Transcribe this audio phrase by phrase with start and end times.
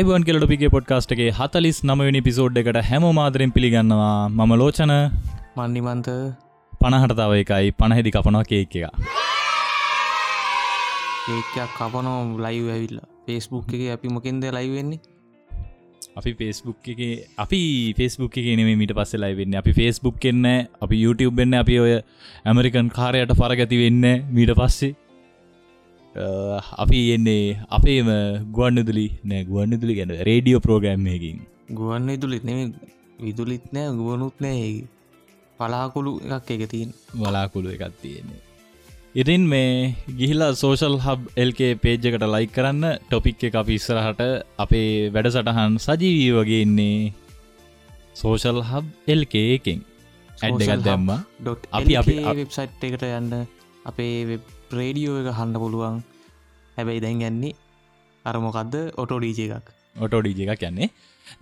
[0.00, 4.92] අයිබන් කෙලටපිගේ පොඩ්කාස්ටගේ හතලිස් නමවෙනි පිසෝඩ් එකට හැම මාදරෙන් පිළිගන්නවා මම ලෝචන.
[5.56, 6.08] මන්නිමන්ත.
[6.72, 7.66] පණහට තව එකයි.
[7.72, 8.86] පණහෙදි කපනවා කේක් එක.
[11.28, 13.06] ඒකයක් කපනෝ ලයිව් ඇවිල්ලා.
[13.26, 15.00] ෆේස්බුක් එක අපි මොකින්ද ලයිවෙන්නේ
[16.16, 17.02] අපි ෆේස්බුක් එක
[17.38, 17.60] අපි
[17.98, 20.48] ෆේස්බුක් එක නෙේ මිට පස්ස ලයිවෙන්න අපි ෆේස්බුක් එන්න
[20.80, 21.92] අපි YouTube වෙන්න අපි ඔය
[22.44, 24.94] ඇමරිකන් කාරයට පරගැති වෙන්න මීට පස්සේ
[26.14, 28.08] අපි එන්නේ අපේම
[28.50, 31.40] ගුවන්නුදුලි නෑ ගුවන්නුදුලි ගැන රේඩියෝ ප්‍රෝග්‍රම්මයකින්
[31.72, 32.74] ගුවන් විදුලිත් නෙම
[33.18, 34.70] විදුලිත් නෑ ගුවනුත් නෑ
[35.58, 38.40] පලාකුළු එකක් එක තින් වලාකුළු එකත් තියෙන්නේ.
[39.14, 42.84] ඉතින් මේ ගිහිලා සෝෂල් හබ් එල්කේ පේජ්ජකට ලයි කරන්න.
[43.00, 44.22] ටොපික් එක අපි ඉස්සරහට
[44.58, 47.12] අපේ වැඩ සටහන් සජීවී වගේ ඉන්නේ
[48.14, 49.80] සෝෂල් හබ් එල්කේ එකෙන්.
[50.38, 51.10] ඇඩ්ඩගත් දැම්ම.
[51.72, 53.44] අපි අපි වෙබ්සයිට් එකට යන්න.
[53.84, 56.00] අපේ වෙබ් ප්‍රේඩියෝ එක හන්න පුළුවන්.
[56.76, 57.54] හැබැයි දැන් ගැන්නේ
[58.24, 59.68] අරමොකක්ද ඔටෝඩීජ එකක්.
[60.04, 60.90] ඔටෝඩීජ එකක් යන්නේ.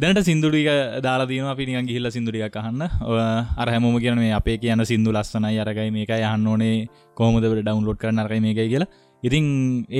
[0.01, 0.69] දැනට සිින්දුරික
[1.07, 2.83] දාලාදීන අපි නිගන් ගිහිල්ල සිින්දුරියක් අහන්න.
[3.63, 6.89] අර හැමෝම කියන මේ අපේ කියන සිින්දු ලස්සනයි අරගයි මේක යහන්න ඕනේ.
[7.19, 8.91] කෝමදවට ඩවන්ලෝඩ් කරන අරගයි මේකයි කියලා.
[9.23, 9.47] ඉතින්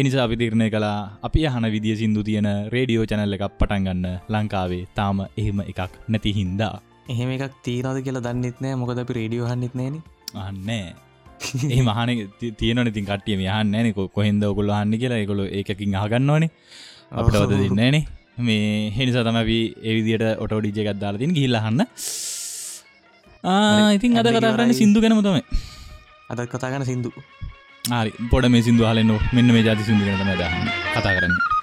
[0.01, 5.61] එනිසා අපිතිරණය කලා අපි අහන විදිිය සිින්දු තියෙන රේඩියෝ චැනල්ල එකක් පටන්ගන්න ලංකාවේ තාම එහෙම
[5.73, 6.75] එකක් නැති හින්දා.
[7.13, 8.79] එහෙම එකක් තීනද කියලා දන්නෙත් නෑ.
[8.83, 10.01] මොකද අපි රේඩියෝ හන්නෙත් නෑන.
[10.47, 10.87] අන්නේ
[11.75, 12.11] ඒ මහන
[12.61, 15.21] තියනන ඉතින් කටියම යහන්න න කොහෙන්ද ඔකුල්ල හන්න කියලා.
[15.25, 16.51] එකොල ඒකින් අහගන්නවනේ
[17.13, 18.03] අපට වද දෙන්නේනේ
[18.41, 21.85] මේ හෙනිසා තමවී ඒවිදියට ඔටෝඩිජය ගත්දාල තින් ගිල්ලහන්න
[23.97, 25.45] ඉතින් අද කතා කරන්න සිින්දු ගැනම තමයි.
[26.31, 27.11] අද කතා ගන සිින්දු.
[27.93, 31.58] ආරි පොඩ මේ සිින්දු හලන්න මෙන්න මේ ජාති සිින්දු ගැනම දහන්න කතා කරන්න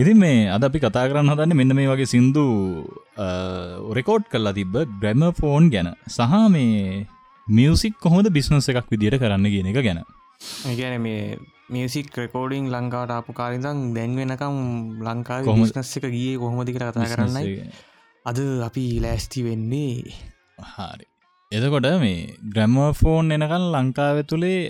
[0.00, 2.42] ඉතින් මේ අද අපි කතා කරන්න හදන්න මෙන්න මේ වගේ සින්දු
[3.98, 5.88] රෙකෝඩ් කල්ලා තිබ්බ ග්‍රැම ෆෝන් ගැන.
[6.16, 7.06] සහ මේ
[7.46, 10.00] මියසික් කොහොද බිස්නස එකක් විදිට කරන්න කියන එක ගැන.
[10.80, 11.38] ගැන මේ
[11.68, 14.56] මියසික් රෙකෝඩිං ලංකාවට අපපු කාරිදං දැන් වෙනකම්
[15.08, 17.54] ලංකා කොමස්නස් එක ගිය කොහොමදික කතා කරන්නයි.
[18.24, 18.38] අද
[18.68, 20.14] අපි ලෑස්ති වෙන්නේ.
[20.72, 21.06] හරි.
[21.52, 24.60] එතකොට මේ ග්‍රැමෆෝන් එනකල් ලංකාව තුළේ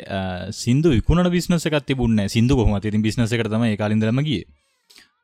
[0.62, 4.42] සිදු විකුණ බිස්නස එකත් තිබුන්න සිදු කොහම තිරින් බිස්නස කරතම කාලින්දරමගේ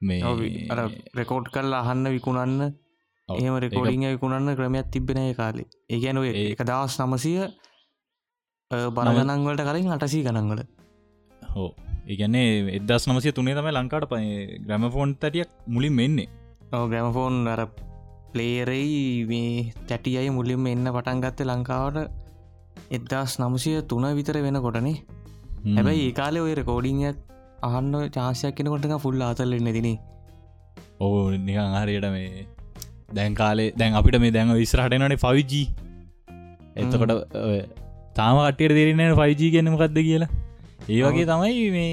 [0.04, 0.20] මේ
[1.15, 2.72] රෙකෝඩ් කරලා අහන්න විකුණන්න.
[3.28, 5.69] ඒම රෙකෝඩිං විකුණන්න ක්‍රමයක් තිබෙන කාලේ.
[5.91, 7.34] ඒගැන ඒක දවස් නමසය
[8.70, 10.62] බරගනන්වලට කලින් අටසී ගනන්වල
[11.43, 11.70] හෝ
[12.06, 14.20] ඒගැන්නේ එදස් නමසය තුනේ තම ලංකාට ප
[14.66, 16.28] ග්‍රම ෆෝන් තටියක් මුලින් මෙන්නේ
[16.84, 17.62] ග්‍රමෆෝන් අර
[18.32, 18.94] ප්ලේරයි
[19.25, 21.98] මේ තැටි අයි මුලින්ම එන්න පටන් ගත්ත ලංකාවට
[22.91, 24.97] එදදාස් නමුසය තුන විතර වෙන කොටනේ
[25.76, 27.16] හැබැයි ඒ කාලේ ඔය රෙකෝඩිංයක්
[27.64, 29.88] අහන්න චාසයක් කෙනකොට ෆුල් ආතල්ලෙන්න දින
[31.00, 32.44] ඕ නිකං හරියට මේ
[33.14, 35.64] දැන් කාලේ දැන් අපිට මේ දැන් විස්රහටනට ෆවිජ
[36.76, 37.12] එතකොට
[38.14, 40.31] තාම අටියට දෙරෙන ෆයිජී කියන්නමකක්ද කියලා.
[40.88, 41.93] ඒ වගේ තමයි මේ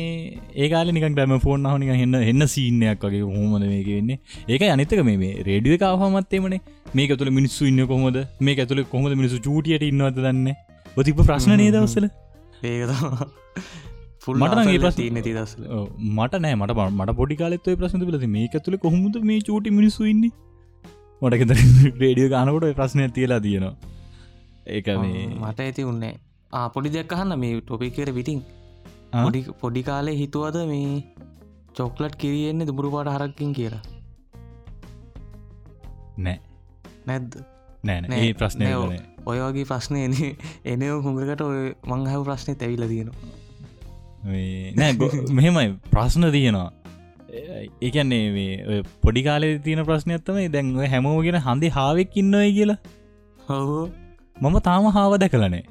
[0.57, 4.19] ඒකාල නික ්‍රම ෆෝන් හනික හන්න එන්න සීනයක් වගේ හොමද මේක වෙන්නේ.
[4.49, 6.57] ඒක අනිතක මේ රේඩිය කාහමත්තේමන
[6.93, 10.49] මේක තුළ මිනිස්සු ඉන්න කොහොද මේ ඇතුළ කොහොද මිනිසු චූටියට ඉන්නවද දන්න
[10.97, 12.09] ඔතිප ප්‍රශ්න නේ දවසල
[12.63, 12.81] ඒක
[14.21, 14.57] මට
[15.15, 15.53] නති දස්
[16.09, 20.25] මට නෑ මට මට පොඩි කාලෙත්ව ප්‍රශ්න ලද මේ ඇතුළ කොහොමද මේ චූටි මිනිස්සු ඉන්න?
[21.21, 21.55] මටක
[22.03, 23.73] රේඩිය ගානකොට ප්‍රශ්නය තියලා තියෙනවා.
[24.67, 26.13] ඒක මේ මට ඇති උන්නේ
[26.75, 28.43] පොඩි දෙයක්කහන්න මේ ටොපිකර පිටිං
[29.15, 31.03] පොඩි පොඩි කාලේ හිතුවද මේ
[31.75, 33.83] චොක්ලට් කිරියෙන්නේ දුබුරු පාට හරක්කින් කියලා?
[36.19, 36.39] නෑ.
[37.05, 37.41] නැද්ද?
[37.83, 38.73] නෑ ඒ ප්‍රශ්නය
[39.25, 40.07] ඔය වගේ ප්‍රශ්නය
[40.65, 43.40] එනව හුඟකට ඔය මංහව ප්‍රශ්නය තැවිල තියෙනවා
[44.23, 44.93] නෑ
[45.31, 46.69] මෙහෙමයි ප්‍රශ්න තියෙනවා.
[47.81, 52.79] ඒකන්නේ මේ පොඩි කාලේ තියෙන ප්‍රශ්නයත්තමයි දැන්ව හැමෝගෙන හන්දි හාවෙක් ඉන්නවයි කියලා.
[53.49, 53.83] හෝ
[54.37, 55.63] මම තාම හාව දැකලනේ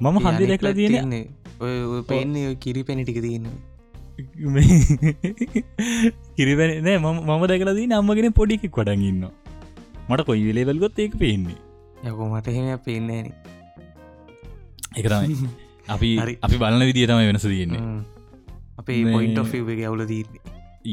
[0.00, 1.24] මම හන්දි දැකලා තියෙන්නේ
[1.60, 3.46] ඔය පෙන්නේ කිරි පැණි ටික තියන්න.
[6.36, 9.26] කිරිපැන නෑ මම දැකලා දී නම්මගෙන පොඩිකෙක් කොඩන් ඉන්න
[10.08, 11.58] මට කොයි වෙලේවල්ගොත් ඒක පේන්නේ.
[12.04, 13.22] යකෝ මට එහෙම පේන්නේ
[14.98, 15.36] එකරයි
[15.88, 16.10] අපි
[16.46, 17.82] අපි බලන විදිිය තමයි වෙනස තියෙන්නේ.
[18.78, 20.40] අපේ පොයින්ට ෆේ ඇවුල දීන්නේ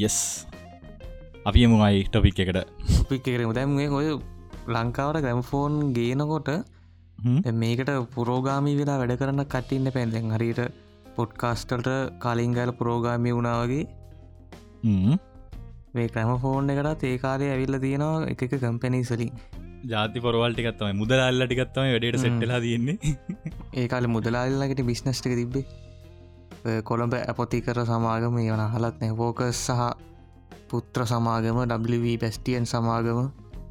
[0.07, 0.17] යස්
[1.45, 2.59] අපි එමුයි ටොපික් එකට.
[3.09, 3.53] පික් කරම.
[3.57, 4.07] දැම්ේ ඔය
[4.75, 6.49] ලංකාවට ග්‍රැම්ෆෝන් ගේනකොට
[7.61, 10.61] මේකට පුරෝගාමී වෙලා වැඩ කරන්න කටඉන්න පැන්දැන් හරිට
[11.15, 11.89] පොඩ්කාස්ටල්ට
[12.23, 13.85] කලින් ගල පුරෝගාමි වුණාවගේ.
[15.95, 19.31] මේ ක්‍රම ෆෝන් එකට ඒකාරය ඇවිල්ල තියෙනවා එක එක කම්පැනීසලින්
[19.85, 22.19] ජාති පොරවල්ටිකත්තම මුදල්ල ටිකත්තම වැඩට.
[22.19, 22.97] සෙට්ටලා තියන්නේ.
[23.81, 25.65] ඒකාල මුදලාල්ලකට බිස්නස්ටික තිබ්බේ.
[26.83, 29.85] කොළඹ ඇපොතිකර සමාගම වන හලත් නැවෝකස් සහ
[30.69, 33.29] පුත්‍ර සමාගම W පැස්ටියන් සමාගම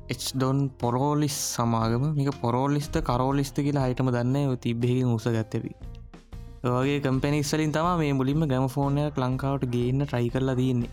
[0.09, 2.15] එ්ඩොන් පොරෝලිස් සමාගම.
[2.15, 5.77] මේක පොරෝලිස්ත කරෝලිස්ත කියලා හයිටම දන්න තිබ්බෙහි උස ගත්තවී
[6.71, 10.91] ඔගේ කම්පැනිස්සලින් තම මේ මුලින්ම ගැම ෆෝනයක් ලංකාවට ගේන්න ට්‍රයි කරලා තියන්නේ.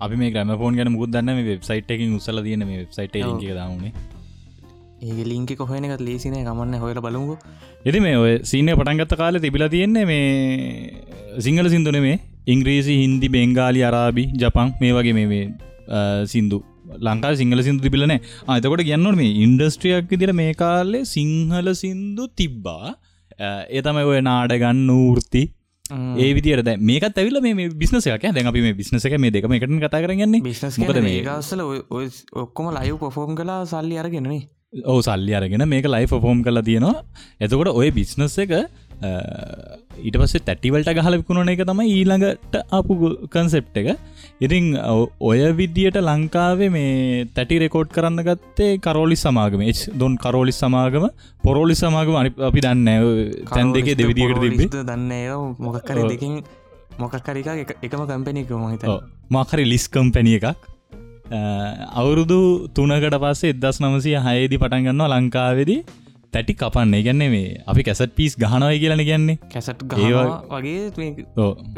[0.00, 3.92] අපි මේ ග්‍රම ෆෝන් ගැන මුත් දන්න මේ වෙබ්සයිට් එකින් උසල තියන මේ වෙබ්සයිට් දවුණේ
[5.00, 7.34] ඒ ලින්ක කොහන එකත් ලේසිනය කමන්න හොල බලමු
[7.84, 10.24] එති මේ ඔය සීනය පටන්ගත්ත කාල තිබිලා තියෙන්නේ මේ
[11.40, 12.16] සිංහල සිින්දුන මේ
[12.46, 15.44] ඉංග්‍රීසි හින්දි බෙංගාලි අරාබි ජපන් මේ වගේ මේ
[16.26, 16.58] සින්දු.
[17.00, 18.14] ලංකා සිංහල සිින්දු තිබිලන
[18.48, 22.88] අතකොට කියන්නට මේ ඉන්ඩස්ට්‍රියක් දිර මේ කාලේ සිංහල සින්දු තිබ්බා.
[23.38, 25.42] අ, ඒ තමයි ඔය නාඩගන්න ූර්ති
[26.18, 29.74] ඒ විදිර දැ මේකත් ඇවිල මේ බිස්නසයක් දැන් අපි මේ බිස්නස එක මේ දෙකම එකට
[29.84, 30.78] කතා කරගන්නේ බිස්නස්
[31.12, 31.62] ඒකාස්සල
[32.42, 34.40] ඔක්කොම ලයු පොෆෝම් කලා සල්ලි අරගෙනනේ
[34.72, 37.02] ඕ සල්ලි අරගෙන මේක ලයි ෆෝම් කලා තියෙනවා.
[37.40, 38.52] එතකොට ඔය බිස්නස් එක
[40.04, 43.88] ඊට පස්සේ තැටිවලට ගහලකුණන එක තමයි ඊළඟට අපපු කන්සෙප් එක.
[44.40, 44.76] ඉතිං
[45.30, 49.64] ඔය විදියට ලංකාවේ මේ තැටි රෙකෝඩ් කරන්න ගත්තේ කරෝලි සමාගම.
[49.72, 51.08] එච් දොන් කරෝලි සමාගම
[51.44, 52.88] පොරෝලි සමාගම අනි අපි දන්න
[53.48, 55.36] තැන් දෙකේ දෙවිදිකට තිබේ දන්න ඒ
[55.66, 56.10] මොකක්කර ඔව්.
[56.12, 56.42] දෙකින්
[56.98, 57.48] මොකක්කරික
[57.86, 58.84] එකම කම්පැනික මහිත
[59.30, 60.68] මාකරි ලිස්කම් පැනිය එකක්
[61.30, 62.38] අවුරුදු
[62.70, 65.76] තුනකට පස්සේ එදස් නමසය හයේදි පටන්ගන්නවා ලංකාවෙදි
[66.32, 67.02] තැටි කපන්නේ.
[67.02, 69.38] ගැන්නේ මේ අපි කැසට පිස් ගහනවයි කියලන කියන්නේ.
[69.52, 69.82] කැසට්
[70.52, 71.10] වගේ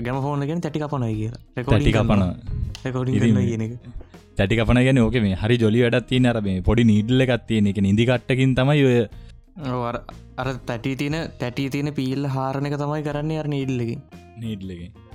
[0.01, 1.41] ගැම ෆෝනගෙන තැටි කපනයි කියලා.
[1.65, 2.23] තැටි කපන
[4.37, 7.83] තැටි කපන ගැන ඕක මේ හරි ජොලි වැඩත් තිය අර මේ පොඩි නීඩල්ල එකත්තියන එක
[7.85, 8.97] ඉදිකට්ටකින් තමයි ඔය
[10.41, 14.03] අර තැටි තියන තැටි තියෙන පීල්ල හාරණක තමයි කරන්න අර ඉල්ලකින්
[14.39, 15.10] නීඩ්ලකින්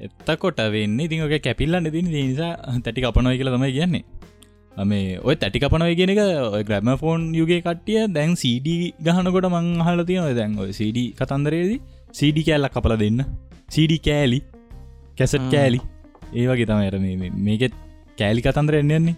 [0.00, 2.52] එත්තකොට වෙන්න ඉතික කැපිල්ලන්න තින නිසා
[2.84, 4.04] තැටි කපනොයි කියලා තමයි කියන්නේ.
[4.76, 6.20] මේ ඔය තැටි කපනොය කියෙන එක
[6.68, 11.80] ග්‍රම ෆෝන් යුගේ කට්ටිය දැන් CD ගහනකොට මං හල තියනොය දැන් ඔය CD කතන්දරේදී
[12.12, 13.24] CD කෑල්ලක් කපල දෙන්න.
[13.68, 14.40] CD කෑලි
[15.18, 15.50] කැසට්.
[15.50, 15.80] කෑලි.
[16.32, 16.94] ඒවගේ තමයිර
[17.46, 17.74] මේකෙත්
[18.18, 19.16] කෑලි කතන්දර එන්නන්නේ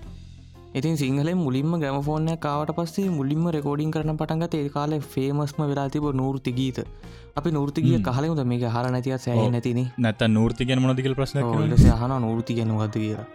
[0.75, 5.89] ඉතින් සිංහලෙන් මුලින්ම ගැම ෆෝනය කාවට පස්සේ මුලින්ම රෙකෝඩින් කරන පටන්ගත ඒ කාල ෆේමස්ම වෙලා
[5.89, 6.79] තිබ නූර්ති ගීත.
[7.37, 7.99] අපි නෘතිගිය.
[8.01, 9.51] කහලමුද මේක හර නැතිව සෑහ.
[9.51, 11.43] නැතින නැත නෘති ගැන මොනදිකල් ප්‍රශ්න
[12.01, 13.27] හන නෘති ගැනවද කියලා.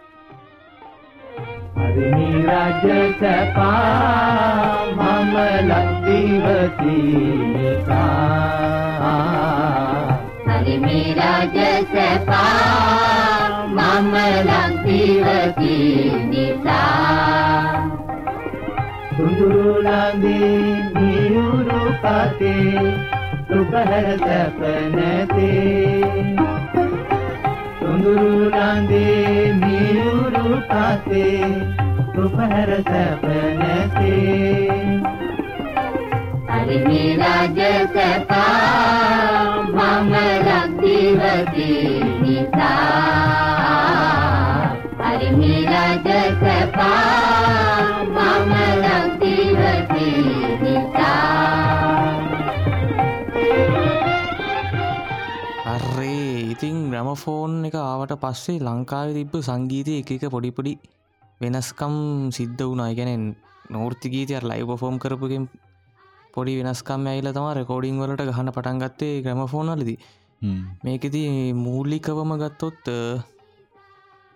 [1.76, 2.84] හරිනි රජ
[3.20, 5.34] සැපා මම
[5.70, 6.96] ලක්දිවති
[7.52, 8.46] නිසා
[10.48, 11.00] හරිමි
[13.96, 14.14] රජ සැපා මම
[14.46, 15.76] ලක්දිවති
[16.28, 17.88] නිසා
[19.16, 22.82] සුඳුරුලන්දී නියුරු පතේ
[23.48, 24.60] සුපහර සැප
[24.92, 26.36] නැතේ
[27.78, 31.48] සුඳුරුලන්දී නියුරු පතේ
[32.12, 33.24] සුපහර සැප
[33.58, 35.25] නැතේ
[36.66, 37.58] හරිමි රජ
[37.94, 40.14] සැපා මම
[40.46, 41.74] ලක්දිවති
[42.22, 42.70] නිසා
[45.02, 46.08] හරිමි රජ
[46.40, 48.54] සැපා මම
[48.84, 50.08] ලක්දිවති
[50.62, 51.20] නිසා
[55.66, 60.74] අර්රේ ඉතින් ග්‍රමෆෝන් එක ආවට පස්සේ ලංකාව තිබ්බ සංගීතය එක එක පොඩිපොඩි
[61.40, 61.94] වෙනස්කම්
[62.30, 62.90] සිද්ධ වුණා.
[62.98, 63.24] ගැනෙන්
[63.70, 65.46] නෝර්ති ගීතය ලයිව ෆෝම් කරපුගෙන්
[66.36, 69.98] පොඩි වෙනස්කම් ඇයිල තම රෙකෝඩිං වලට ගහන්න පටන් ගත්තේ ග්‍රමෆෝන් වලදී.
[70.84, 71.22] මේකෙති
[71.60, 72.98] මූල්ලිකවම ගත්තොත් අ,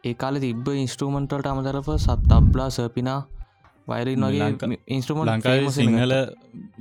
[0.04, 3.18] ඒ කාල තිබ්බ ඉන්ස්ට්‍රමන්ටල්ට අමතරව සත් අබ්ලා සර්පිනා
[3.88, 4.48] වයිරින් වගේ
[4.88, 6.12] ඉන්ස්ට්‍රමට ලංකාවේ සිංහල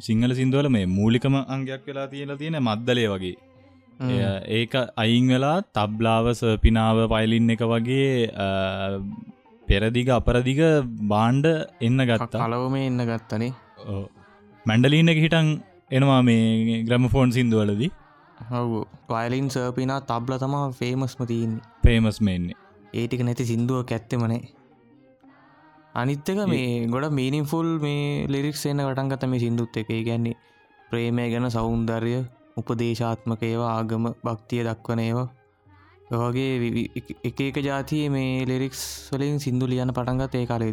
[0.08, 3.36] සිංහල සිින්දුවල මේ මූලිකම අංගයක් වෙලා තියෙන තියෙන මද්දලේ වගේ.
[4.58, 8.14] ඒක අයින් වෙලා තබ්ලාව සර්පිනාව පයිලින් එක වගේ
[9.68, 10.62] පෙරදිග අපරදිග
[11.12, 11.46] බාණ්ඩ
[11.82, 12.40] එන්න ගත්තා.
[12.44, 13.52] කලවම එන්න ගත්තනේ
[14.70, 15.50] මැන්ඩලීන එක හිටන්
[15.92, 17.92] එනවා මේ ග්‍රම ෆෝන් සිින්දුවලදී.
[18.50, 18.82] හව.
[19.10, 21.64] වයිලින් සර්පිනා තබ්ල තමා ෆේමස්ම තියන්නේ.
[21.84, 22.58] පේමස් මෙන්නේ
[22.94, 24.42] ඒටික නැති සිින්දුවක් ඇත්තමනේ
[25.96, 29.90] අනිත්තක මේ ගොඩ මීනිින්ෆුල් මේ ලිරික්ස් එන්න කටන්ගත මේ සිින්දුත් එක.
[30.08, 30.38] ගැන්නේ
[30.92, 32.14] ප්‍රේමය ගැන සෞන්දර්ය
[32.58, 35.28] උපදේශාත්මක ඒවා ආගම භක්තිය දක්වන ඒවා.
[36.20, 36.52] ඔහගේ
[37.24, 40.64] එක එක ජාතිය මේ ලෙරික්ස් වලින් සිින්දු ලියන පටන්ගත් ඒ කාල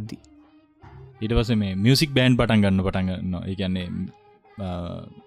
[1.17, 3.87] වෙද්දි ඉට පස මේ මියසික් බෑන්් පටන් ගන්න පටන්ගන්න එකන්නේ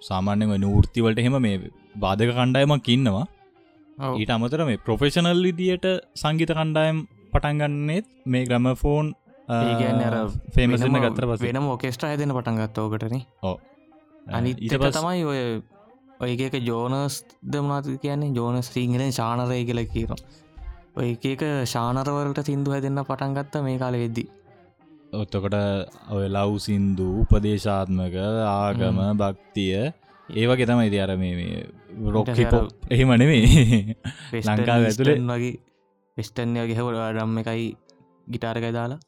[0.01, 1.57] සාමාන්‍යව නෘතිවලට එහෙම මේ
[1.95, 3.25] බාධක කණ්ඩායමක් ඉන්නවා.
[4.17, 6.97] ඊට අමතර මේ ප්‍රොෆෙෂනල් විදියට සංගීත කණ්ඩායම්
[7.33, 9.13] පටන්ගන්නෙත් මේ ග්‍රම ෆෝන්
[10.57, 13.55] වෙනම- ගත්තර පස වෙනම ඔකෙස්ට්‍ර ඇදෙන පටන්ගත්ත ඕකටන ඕ
[14.27, 15.61] අනිත් ඊට තමයි ඔය
[16.21, 18.31] ඔයක ජෝනස් දමනාත කියන්නේ?
[18.31, 20.13] ජෝනස් සිංහලෙන් ශානරය කියල කියන
[20.95, 24.25] ඔය එක ශානරවලට සිින්දු හැදන්න පටන්ගත්ත මේ කාල වෙද්දි
[25.11, 25.55] ඔත්තකොට
[26.11, 28.15] ඔය ලව් සින්දු උපදේශාත්මක
[28.47, 29.77] ආගම භක්තිය
[30.29, 31.63] ඒවගේ තමයි ඉති අර මේ
[32.07, 33.41] රොක්හිපෝ එහෙම නෙවේ
[34.41, 35.55] ලංකාව ඇතුළේ වගේ
[36.17, 37.65] වෙස්ටන්ය ගෙහවල ඩම් එකයි
[38.27, 38.99] ගිටාරකයි දාලා.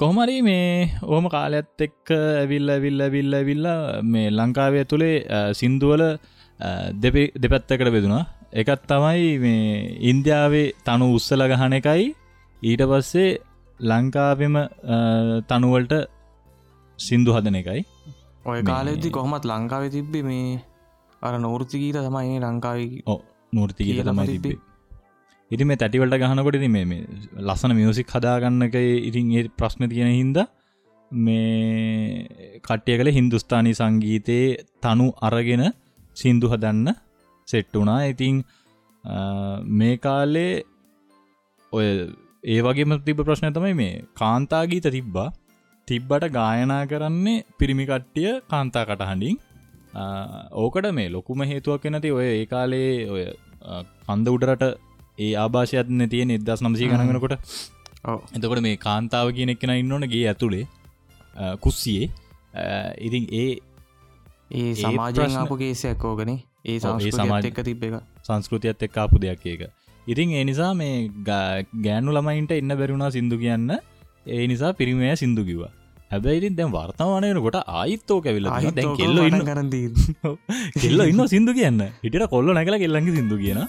[0.00, 3.66] කොහමරි මේ ඕම කාලඇත් එක්ක ඇවිල්ල විල්ල විල්ල විල්ල
[4.04, 5.16] මේ ලංකාවය තුළේ
[5.54, 6.04] සින්දුවල
[7.36, 8.24] දෙපැත්තකට බෙදුණා.
[8.54, 9.64] එකත් තමයි මේ
[10.10, 12.06] ඉන්දියාවේ තනු උත්සල ගහන එකයි
[12.62, 13.38] ඊට පස්සේ
[13.80, 14.56] ලංකාවෙම
[15.48, 15.94] තනුවලට
[16.98, 17.82] සින්දු හදන එකයි.
[18.44, 20.60] ඔය කාලෙදදි කොහොමත් ලංකාව තිබ්බේ මේ
[21.22, 23.20] අර නෝෘතිගීත තමයි ලංකාව ඕ
[23.78, 24.26] කියලා තමයි.
[24.28, 24.58] තිබේ
[25.50, 27.04] ඉති මේ තැටිවලට ගහනකොට ඉති මේ
[27.38, 28.76] ලස්සන මියසික් හදාගන්නක
[29.08, 30.38] ඉතින් ඒ ප්‍රශ්න තියෙන හින්ද
[31.10, 35.64] මේ කට්ටිය කළ හින්දුස්ථානී සංගීතයේ තනු අරගෙන
[36.16, 36.88] සින්දු හදන්න
[37.48, 38.42] සෙට්ටුනා ඉතිං
[39.72, 40.64] මේ කාලේ
[41.72, 41.88] ඔය
[42.46, 45.28] ඒ වගේම තිබ ප්‍රශ්න තමයි මේ කාන්තාගීත තිබ්බා.
[45.88, 49.36] තිබ්බට ගායනා කරන්නේ පිරිමිකට්ටිය කාන්තා කටහඬින්.
[50.56, 53.24] ඕකට මේ ලොකුම හේතුවක් නැති ඔය ඒ කාලේ ඔය
[54.06, 54.64] කන්ද උඩරට
[55.18, 57.34] ඒ ආභාෂයත්න තියෙන එදස් නම්සී ගණගෙනකොට.
[58.36, 60.66] එතකොට මේ කාන්තාව කියන එක්කෙන ඉන්නවනගේ ඇතුළේ
[61.36, 62.06] අ, kussiයේ
[62.54, 62.64] අ,
[62.98, 63.48] ඉතින් ඒ
[64.50, 64.74] ඒ
[65.56, 66.30] කේසයක් ඕගන
[66.68, 66.76] ඒ
[67.18, 67.94] සමාජ- එක්ක තිබ්බ එක.
[68.22, 69.62] සංස්කෘතියත් එක් ආපු දෙයක් ඒක
[70.06, 70.94] ඉතින් ඒ නිසා මේ
[71.26, 73.70] ගෑනු ළමයින්ට එන්න බැරුණා සිින්දු කියන්න.
[74.26, 75.72] ඒ නිසා පිරිමය සිින්දු කිවා
[76.10, 78.48] හැබැයිතින් දැම් වර්තමානයනකොට ආයිත්තෝ කැවිල්ල
[78.78, 79.86] දැන් කෙල්ල ඉන්න කරදී
[80.82, 81.82] කෙල්ල ඉන්න සිින්දු කියන්න.
[82.04, 83.60] හිට කොල්ල නැකල කෙල්ලඟ සිින්දු කියන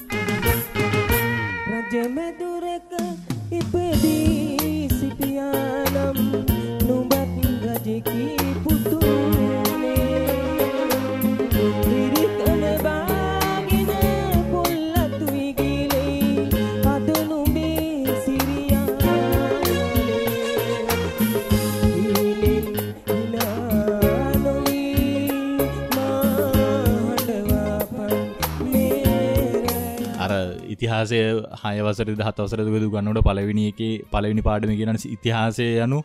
[30.78, 31.20] ඉතිහාසය
[31.62, 33.82] හයවසර දහතවසර දුගදු ගන්නට පලවිනි එක
[34.12, 36.00] පලවිනි පාඩම කියන ඉතිහාසය යනු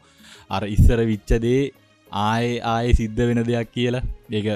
[0.51, 1.63] අර ඉස්සර විච්චදේ
[2.13, 4.03] ආය ආය සිද්ධ වෙන දෙයක් කියලා.
[4.31, 4.49] ඒක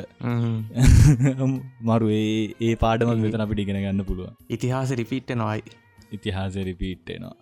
[1.88, 2.30] මරු ඒ
[2.60, 5.62] ඒ පාඩමක් වෙතන අපිට ඉගෙන ගන්න පුළුව ඉතිහාස රිපිට්ට නොයි
[6.12, 7.34] ඉතිහාසය රිපීට්ටේනවා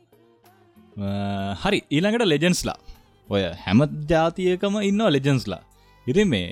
[1.62, 2.78] හරි ඊළඟට ලෙජන්ස්ලා
[3.28, 5.62] ඔය හැම ජාතියකම ඉන්න ලෙජන්ස්ලා
[6.06, 6.48] ඉති මේ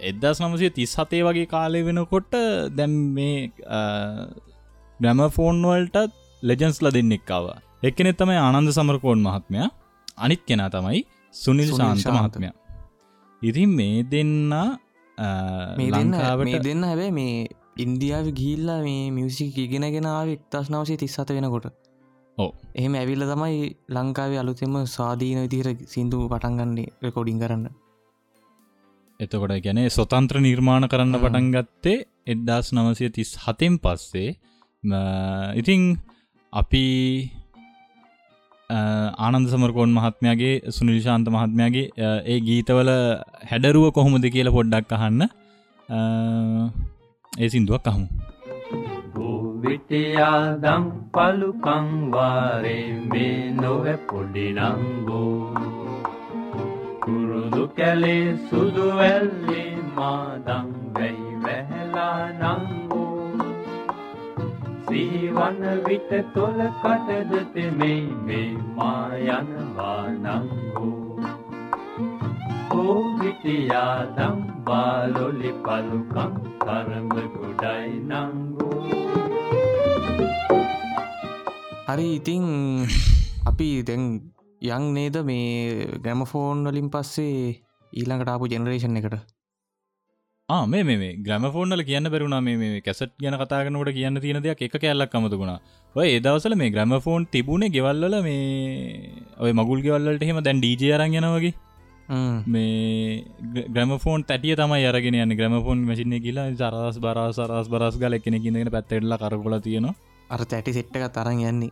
[0.00, 2.32] එදස් නමසය තිස් හතේ වගේ කාලය වෙනකොට
[2.72, 3.36] දැම් මේ
[5.02, 7.46] ග්‍රැම ෆෝන්වල්ටත් ලෙජන්ස්ල දෙන්නෙක්කාව
[7.82, 9.68] එක්කනෙ තමයි ආනන්ද සමරකෝන් මහත්මයා
[10.18, 11.00] අනිත් කෙනා තමයි
[11.34, 12.04] සුනිල් ශාන්ත.
[12.16, 12.54] මහත්මයා
[13.42, 14.52] ඉතින් මේ දෙන්න
[15.94, 17.34] ලංකාවට දෙන්න හැබැයි මේ
[17.76, 21.66] ඉන්දියාව ගිල්ලා මේ මියසික් ඉගෙනගෙනාව එක්තස් නවසේ තිස් සත වෙනකොට
[22.38, 22.50] ඔව්.
[22.74, 23.58] එහෙම ඇවිල්ල තමයි
[23.90, 27.66] ලංකාවේ අලුතෙම ස්වාධීන විදිර සිින්දු පටන්ගන්නේ රෙකෝඩින් කරන්න
[29.20, 31.22] එතකොට ගැනේ ස්වතන්ත්‍ර නිර්මාණ කරන්න හ්ම්.
[31.24, 34.30] පටන් ගත්තේ එද්දාස් නවසය තිස් හතෙන් පස්සේ
[34.84, 35.82] ඉතිං
[36.52, 36.84] අපි
[38.70, 38.78] අ,
[39.18, 42.90] ආනන්ද සමරකෝන් මහත්මයාගේ සුනිල් ශාන්ත මහත්මයාගේ අ, ඒ ගීතවල
[43.50, 45.22] හැඩරුව කොහොමද කියල පොඩ්ඩක් අහන්න.
[45.88, 45.98] අ,
[47.38, 48.06] ඒ සිින්දුවක් අහමු.
[49.62, 50.84] විටයාදම්
[51.14, 55.54] පලුකංවාරේ මේ නොව පොඩිනංගෝ
[57.00, 63.01] කුරුදු කැලේ සුදුවැල්ලේ මාදං වැයි වැහැලා නංගෝ.
[64.86, 71.02] සීවන විට තොල කටදතෙමෙයි මේ මායනවා නංගෝ
[72.74, 74.36] ඕ විටයාදම්
[74.66, 78.80] බාලොලි පලුකං කරම ගොඩයි නංගෝ.
[81.88, 82.46] හරි ඉතිං
[83.50, 84.04] අපි දැන්
[84.62, 87.36] යං නේද මේ ගැමෆෝන් වලින් පස්සේ
[87.92, 89.16] ඊළඟට ආපු ජෙනරේෂන් එකට?
[90.48, 95.58] ආ මේ ග්‍රමෆෝර්නල කියන්න බැරුණා මේ කැසට් ගැන කතාගනට කියන්න තියෙන දෙයක් එක කැල්ලක් අමතුුණා
[95.94, 101.54] ඔය ඒදවසල මේ ග්‍රමෆෝන් තිබුණේ ගෙවල්ල මේ ඔය මගුල් ගෙවල්ලට එහෙම දැන් ඩීජ අරන් යනවගේ
[102.08, 102.56] ම්,
[103.68, 105.34] ග්‍රමෆෝන් තැටිය තමයි අරගෙන යන්න.
[105.34, 109.94] ග්‍රමෆෝන් මසින කියලා සරස් බරස් සරස් බරස් ගල එකන කියගෙන පැත්තෙල්ල කරකොල තියෙනවා.
[110.30, 111.70] අර තැටි සෙට්ටක තරන් යන්නේ.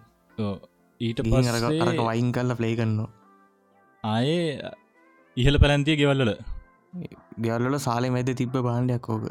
[1.01, 3.05] ඊට පස්සේ වයින් කල්ල ප්ලේ කන්න
[4.05, 4.73] ආයේ
[5.37, 6.33] ඉහල පැලැන්තිය ගෙවල්ලල
[7.41, 9.25] ගෙවල්ල සාලෙ මැද තිබ්බ බාණ්ඩයක් ඕක.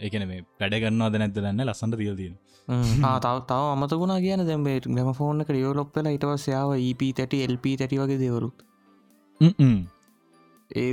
[0.00, 2.36] එකන මේ පැඩගන්නවාද නැද දන්න ලසන්ට තියල් තියෙන
[3.20, 5.44] තව තව අමතකුණා කියන දැම්බේ ගම ෆෝර්න
[6.48, 8.56] යාව ඊප තැටි එල්ප තැටි වගේ දෙවරුත්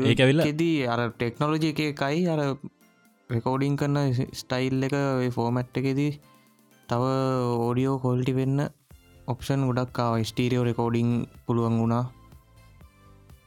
[0.08, 2.42] ඒක ඇවිල්ලා- ඒදී අර ටෙක්නොලජි එක එකයි අර
[3.30, 4.96] රෙකෝඩිං කරන්න ස්ටයිල් එක
[5.32, 6.12] ෆෝමැට් එකෙදී
[6.90, 7.04] තව
[7.60, 8.60] ඕඩියෝ කොල්ටි වෙන්න
[9.28, 11.12] ඔප්ෂන් ගොඩක් ස්ටීරියෝ රෙකෝඩිං
[11.46, 12.04] පුළුවන් වුණා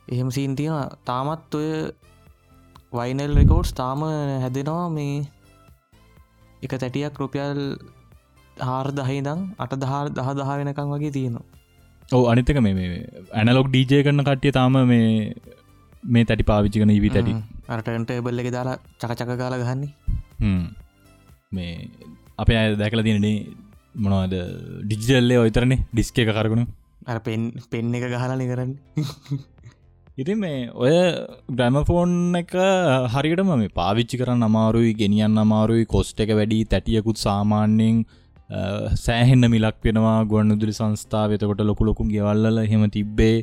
[0.08, 1.68] එහෙම සීන් තියෙන තාමත් ඔය
[2.92, 4.04] වයිනල් රෙකෝඩ්ස් තාම
[4.42, 5.16] හැදෙනවා මේ
[6.62, 7.60] එක තැටියක් රුපියල්
[8.60, 11.44] හාර දහිදං අට දහා දහ දහ වෙනකං වගේ තියෙනවා.
[12.08, 13.00] ඔව අනිතක මේ
[13.32, 15.10] ඇනලොක් ඩීජය කරන කට්ටිය තාම මේ
[16.04, 17.34] මේ තැටි පාවිච්චි කන ඉවි තැටි.
[17.68, 19.92] අරටන්ට එබල් එක දාලා චකචක කාල ගහන්නේ.
[21.52, 21.72] මේ
[22.38, 23.36] අපේ අය දැකල තියනේ
[23.96, 24.34] මොනවද
[24.84, 26.66] ඩිජිටල්ලේ ඔයිතරනේ ඩිස්ක එක කරගුණු
[27.06, 28.72] අර පෙන් පෙන් එක ගහලනි කරන්න
[30.18, 30.92] ඉතින් මේ ඔය
[31.58, 32.52] ග්‍රැමෆෝන් එක
[33.14, 37.96] හරියටම මේ පාවිච්චි කරන්න අමාරුයි ගෙනියන්න අමාරුයි කොස්ට එක වැඩි තැටියකුත් සාමාන්‍යයෙන්
[38.50, 38.60] අ,
[39.04, 41.34] සෑහෙන්න මිලක් වෙනවා ගොන්නදුලි සංස්ථාව.
[41.36, 43.36] එතකොට ලොකු ලොකුම් ගෙවල්ල හෙම තිබ්බේ.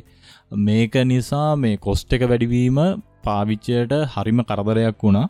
[0.68, 2.78] මේක නිසා මේ කොස්ට එක වැඩිවීම
[3.26, 5.26] පාවිච්චයට හරිම කරදරයක් වුණා.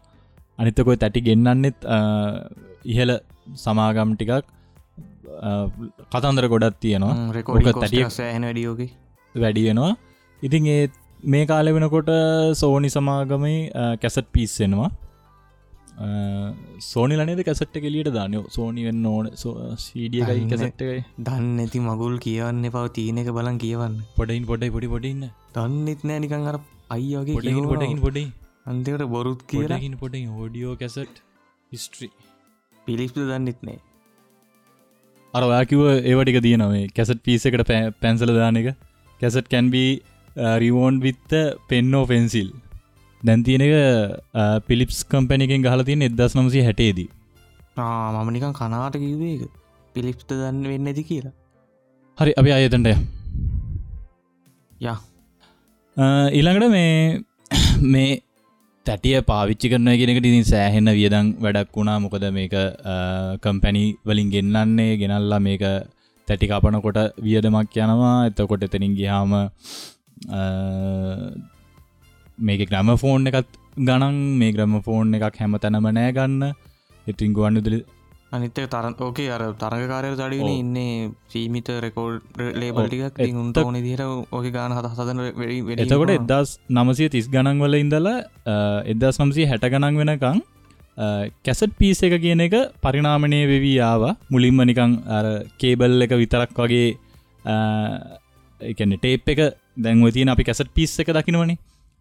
[0.58, 1.78] අනිතකොයි තැටි ගෙන්න්නන්නෙත්
[2.92, 3.10] ඉහල
[3.64, 4.46] සමාගම් ටිකක්
[6.12, 7.14] කතන්දර ගොඩත් තියෙනවා.
[7.36, 8.90] රෙකෝඩ තැටියක් සෑහන වැඩියෝගේ
[9.34, 9.92] වැඩි වෙනවා.
[10.42, 10.82] ඉතින් ඒ
[11.22, 12.10] මේ කාලෙ වෙනකොට
[12.54, 13.56] සෝනි සමාගමයි
[14.02, 14.90] කැසට් පිස්සෙනවා
[16.90, 19.28] සෝනි ලනේද කැසට් කෙලියට දානයෝ සෝනි වෙන්න ඕන.
[19.84, 20.50] සීඩිය එකයි දන්නේ.
[20.52, 21.04] කැසට් එකයි.
[21.18, 23.94] දන්න ඇති මගුල් කියවන්න පව තියන එක බලන් කියවන්න.
[24.18, 25.24] පොඩයින් පොඩයි පොඩි පොඩින්න
[25.56, 26.18] දන්නෙත් නෑ.
[26.24, 26.58] නිකං අර
[26.90, 28.24] අයියගේ පොඩකින් පොඩකින් පොඩි
[28.66, 29.70] අන්තිකට බොරුත් කියලා.
[29.70, 31.24] පොඩකින් පොඩි හෝඩියෝ කැසට්
[31.72, 32.12] හිස්ට්‍රී
[32.86, 33.78] පිලිස්ප දන්නෙත් නෑ.
[35.34, 37.68] අර ඔයාකිව ඒවටික තියනවේ කැසට් පිස එකට
[38.02, 38.74] පැන්සල දාන එක.
[39.20, 39.90] කැසට් කැන්බී
[40.58, 41.32] රිවෝන් විත්ත
[41.68, 42.50] පෙන්නෝ ෆෙන්සිල්
[43.22, 43.74] දැන්තියන එක
[44.66, 47.08] පිලිප්ස් කම්පැනිකෙන් ගහල තියෙන එදස් නමසි හැටේදී
[47.76, 49.52] මම නිකන් කනාට කිවේ එක
[49.94, 51.32] පිලිප්ට දන්න වෙන්න ඇති කියලා.
[52.18, 52.88] හරි අපි අයතන්ට
[54.80, 54.98] යා.
[56.32, 57.22] ඊළඟට මේ
[57.94, 58.10] මේ
[58.86, 61.98] තැටිය පාවිච්චි කරන කෙනෙකට ඉතින් සෑහෙන්න වියදං වැඩක් වුණා.
[62.00, 62.54] මොකද මේක
[63.42, 65.64] කම්පැනි වලින් ගෙන්න්නන්නේ ගෙනල්ලා මේක
[66.28, 68.16] තැටි කපනකොට වියදමක් යනවා.
[68.28, 69.32] එතකොට එතනින් ගියාම
[72.38, 76.54] මේක ග්‍රම ෆෝන් එකත් ගණන් මේ ග්‍රම ෆෝන් එකක් හැම තැනම නෑ ගන්න.
[77.06, 77.80] ඉතින් ගුවන්නුදලි
[78.32, 80.20] අනිත තරන් ඕකේ අර තරගකාරය ඔව්.
[80.52, 82.22] ඉන්නේ සීමිත රෙකෝඩ්
[82.60, 88.16] ලේබල්ටිකක් උන්ට ඕන දිහර ඕක ගාන හත වැඩි එතකොට එදස් නමසය තිස් ගණන් වල ඉඳලා
[88.86, 90.40] එදස් නම්සී හැට ගණන් වෙනකං
[91.44, 94.02] කැසට් පිස එක කියන එක පරිනාමණය වෙවී ආව.
[94.30, 94.96] මුලින්ම නිකං
[95.58, 96.88] කේබල් එක විතරක් වගේ
[98.70, 99.40] එකන ටේප් එක
[99.78, 101.58] දැන්ව තියන අපි කැසට් පිස් එක දකිනවනේ.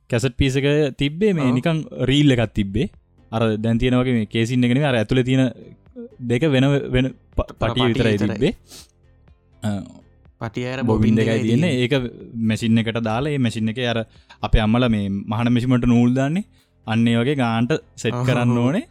[0.10, 0.68] කැසට් පිස එක
[1.02, 1.52] තිබ්බේ මේ.
[1.58, 2.90] නිකං රීල් එකත් තිබ්බේ.
[3.32, 5.44] අර දැන්තියනවගේ මේ කේසින් එකන අර ඇතුළ තියෙන
[6.32, 7.08] දෙක වෙන වෙන
[7.60, 8.18] පටිය විතරයි.
[8.24, 8.54] තිබ්බේ.
[10.42, 11.68] පටියර බොබින් දෙකයි තියන්න.
[11.76, 11.94] ඒක
[12.50, 14.00] මැසින් එකට දාලා ඒ මැසින් එක අර
[14.42, 16.48] අප අම්මල මේ මහන මෙසිමට නූල්දාන්නේ
[16.88, 18.18] අන්නේ වගේ ගාන්ට සෙට්.
[18.28, 18.86] කරන්න ඕනේ.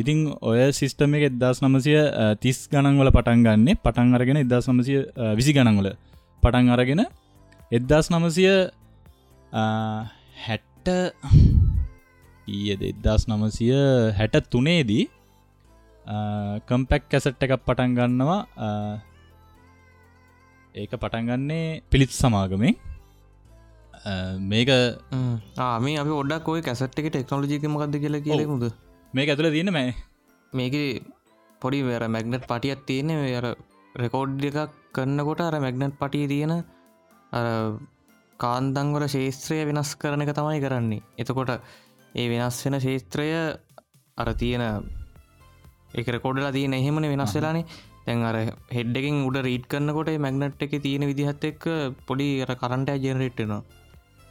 [0.00, 1.94] ඉතිං ඔය සිිස්ටම එක එදස් නමසය
[2.42, 3.80] තිස් ගණන්වල පටන් ගන්නේ.
[3.84, 4.94] පටන් අරගෙන එදස් නමසය
[5.38, 5.88] විසි ගණන්වල
[6.42, 7.02] පටන් අරගෙන
[7.70, 8.44] එදදාස් නමසය
[10.44, 10.88] හැට්ට
[12.48, 13.68] ඊයද එදදාස් නමසය
[14.18, 15.04] හැට තුනේදී
[16.68, 18.40] කම්පැක් කැසට් එකක් පටන් ගන්නවා.
[20.74, 22.76] ඒක පටන්ගන්නේ පිළිත් සමාගමෙන්.
[24.50, 24.70] මේක
[25.58, 28.64] ආම අපි ඔඩක් ඔය කැසට් එක ටෙක්නෝජික මකක්ද කියලා කියලෙමුද
[29.14, 29.94] මේක ඇතුළ තියෙන මෑ.
[30.52, 30.74] මේක
[31.62, 33.46] පොඩි වැර මැග්නට් පටියත් තියෙන අර
[33.94, 36.54] රෙකෝඩ් එකක් කරන්නකොට අර මැග්නට් පටිය තියෙන
[38.40, 41.02] කාන්දංවල ශේත්‍රය වෙනස් කරන එක තමයි කරන්නේ.
[41.18, 41.52] එතකොට
[42.14, 43.28] ඒ වෙනස් වෙන ශේත්‍රය
[44.18, 44.64] අර තියෙන
[45.94, 47.66] එක රෙකෝඩලා තියෙන එහෙමන වෙනස් වෙලානේ.
[48.06, 48.36] තැන් අර
[48.70, 51.64] හෙඩ්ඩකින් උඩ රීට් කරන්නකොට මැගනට් එක තියෙන විදිහත් එක්
[52.08, 53.60] පොඩි අර කරන්ට ජනරේට්නවා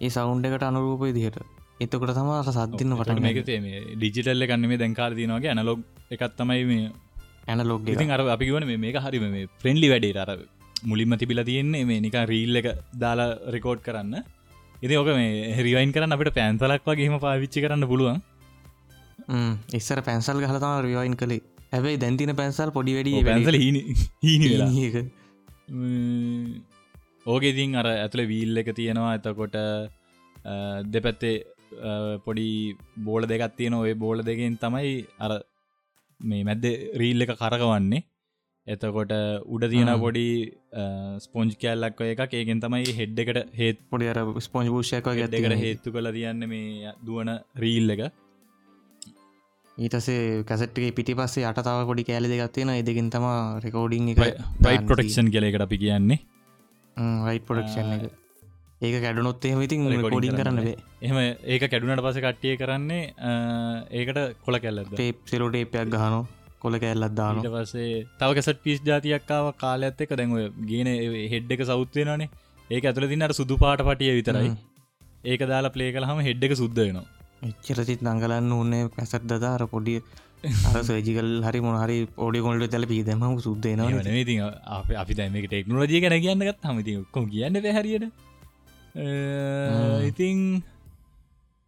[0.01, 1.37] ඒ සෞන්් එකට අනුරූප දිහට
[1.79, 2.31] එතකොට තම
[3.21, 6.87] මේක මේ ඩිජිටල්ල කන්නම දැන්කාර තිනවාගේ ඇනලොග් එකත් තමයි මේ
[7.51, 10.31] ඇන ලොග් ඉතින් අර අපි වන මේක හරිම මේ ප්‍රෙන්ඩලි වැඩේ අර
[10.89, 12.67] මුලින්ම තිබිල තියෙන්නේ මේ නික රීල් එක
[13.03, 14.15] දාලා රෙකෝඩ් කරන්න.
[14.85, 18.17] ඉති ඕක මේ හෙරිවයින් කරන්න අපට පැන්සලක් වගේම පාවිච්චි කරන්න පුළුවන්.
[19.79, 21.43] ඉස්සර පැන්සල් ගහලතම රිවයින් කළේ.
[21.73, 24.71] හැබැයි දැන්තින පැන්සල් පොඩි වැඩිය පැන්සල හීනි වෙලා.
[24.85, 24.95] ඒක
[27.33, 29.13] ඕක ඉතින් අර ඇතුළ වීල් එක තියෙනවා.
[29.19, 29.57] එතකොට
[30.93, 31.35] දෙපැත්තේ
[32.25, 32.49] පොඩි
[33.07, 34.91] බෝල දෙකත් තියෙන ඔය බෝල දෙකෙන් තමයි
[35.25, 35.31] අර
[36.19, 36.65] මේ මැද්ද
[37.01, 38.03] රීල් එක කරකවන්නේ.
[38.67, 39.11] එතකොට
[39.47, 39.91] උඩ තියෙන.
[39.99, 40.27] පොඩි
[41.25, 45.93] ස්පොන්ජ් කෑල්ලක් ඔය එක ඒකෙන් තමයි හෙඩ් එකට හේත් පොඩි අර ස්පොන්ජ් භූෂයක එකට හේත්තු
[45.95, 47.31] කළ තියන්න මේ දුවන
[47.63, 48.03] රීල් එක.
[49.77, 53.27] ඊටසේ කැසට්ගේ පිටි පස්සේ අටතාව පොඩි කෑලි දෙගත්තියෙන එදකින් තම
[53.65, 54.23] රෙකෝඩිං එක
[54.61, 56.19] ප්‍රයි් පොටෙක්ෂන් කියල එකට අපි කියන්නේ.
[57.27, 58.26] රයි් පොඩක්ෂන් එක
[58.81, 60.59] ඒක කැඩුනොත් එහෙම ඉතින් කොඩින් කරන්න
[61.01, 63.03] එහම ඒක කැඩුනට පස කට්ටිය කරන්නේ
[63.93, 66.23] ඒකට කොල කැල්ලද ටේප් සෙලෝටේපයක් ගහනෝ
[66.59, 70.91] කොල කෑල්ලත් දාන ඊට පස්සේ තව කැසට පිස් ජාතියක්කාව කාලඇත් එක දැන්ව ගෙන
[71.33, 72.29] හෙඩ් එක සෞත්වයනනේ
[72.69, 74.51] ඒක ඇතුල තින්නට සුදු පාට පටිය විතරයි.
[75.23, 77.05] ඒක දාලා පලේ කළහම හෙඩ් එක සුද්ද වෙනවා.
[77.43, 79.99] එච්චරසිත් නංගලන්න ඕන්නේ පැසත් දදාර පොඩිය
[80.67, 84.43] අර සජිකල් හරි මොහරි ඔඩි කොල්ට තැල පීදම ඒවන ඉතින්
[84.99, 88.26] අප දැම ටෙක්නෝජිය ගැන කියන්නගත් හමති ඔක්කොම කියන්න පැහරියට
[88.97, 90.63] ඉතිං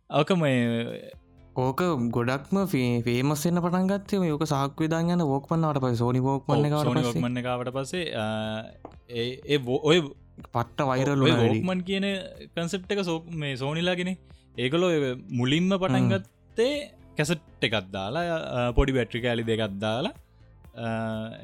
[0.09, 1.11] ඕක මේ
[1.55, 1.81] ඕක
[2.15, 2.57] ගොඩක්ම
[3.05, 6.65] ෆේමස්සෙන්න්න පටන්ගත්තේ යෝක සාක් විදාන් යන ෝක්මන්නට පයි සෝනි ෝක්මන්න
[7.21, 8.05] මන්න කාවට පස්සේ.
[9.09, 9.99] ඒ ඔය
[10.53, 12.07] පට්ට වෛරල්ල ෝක්මන් කියන
[12.55, 14.15] කන්සෙප් එක සෝ මේ සෝනිලාගෙන
[14.57, 14.91] ඒකලෝ
[15.41, 16.73] මුලින්ම පටන්ගත්තේ
[17.17, 20.13] කැසට් එකත් දාලා පොඩි බැට්‍රි කෑලි දෙකත් දාලා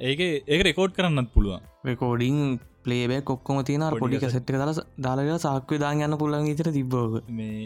[0.10, 1.62] ඒක ඒක රෙකෝඩ් කරන්නත් පුළුවන්.
[1.86, 2.39] රෙකෝඩිං
[2.86, 7.60] පලේබෑ කොක්කොම තියන පොඩි කැසට් දල දාලග සාක්ව දාන් යන්න පුළන් ඉතර තිබ්බෝග මේ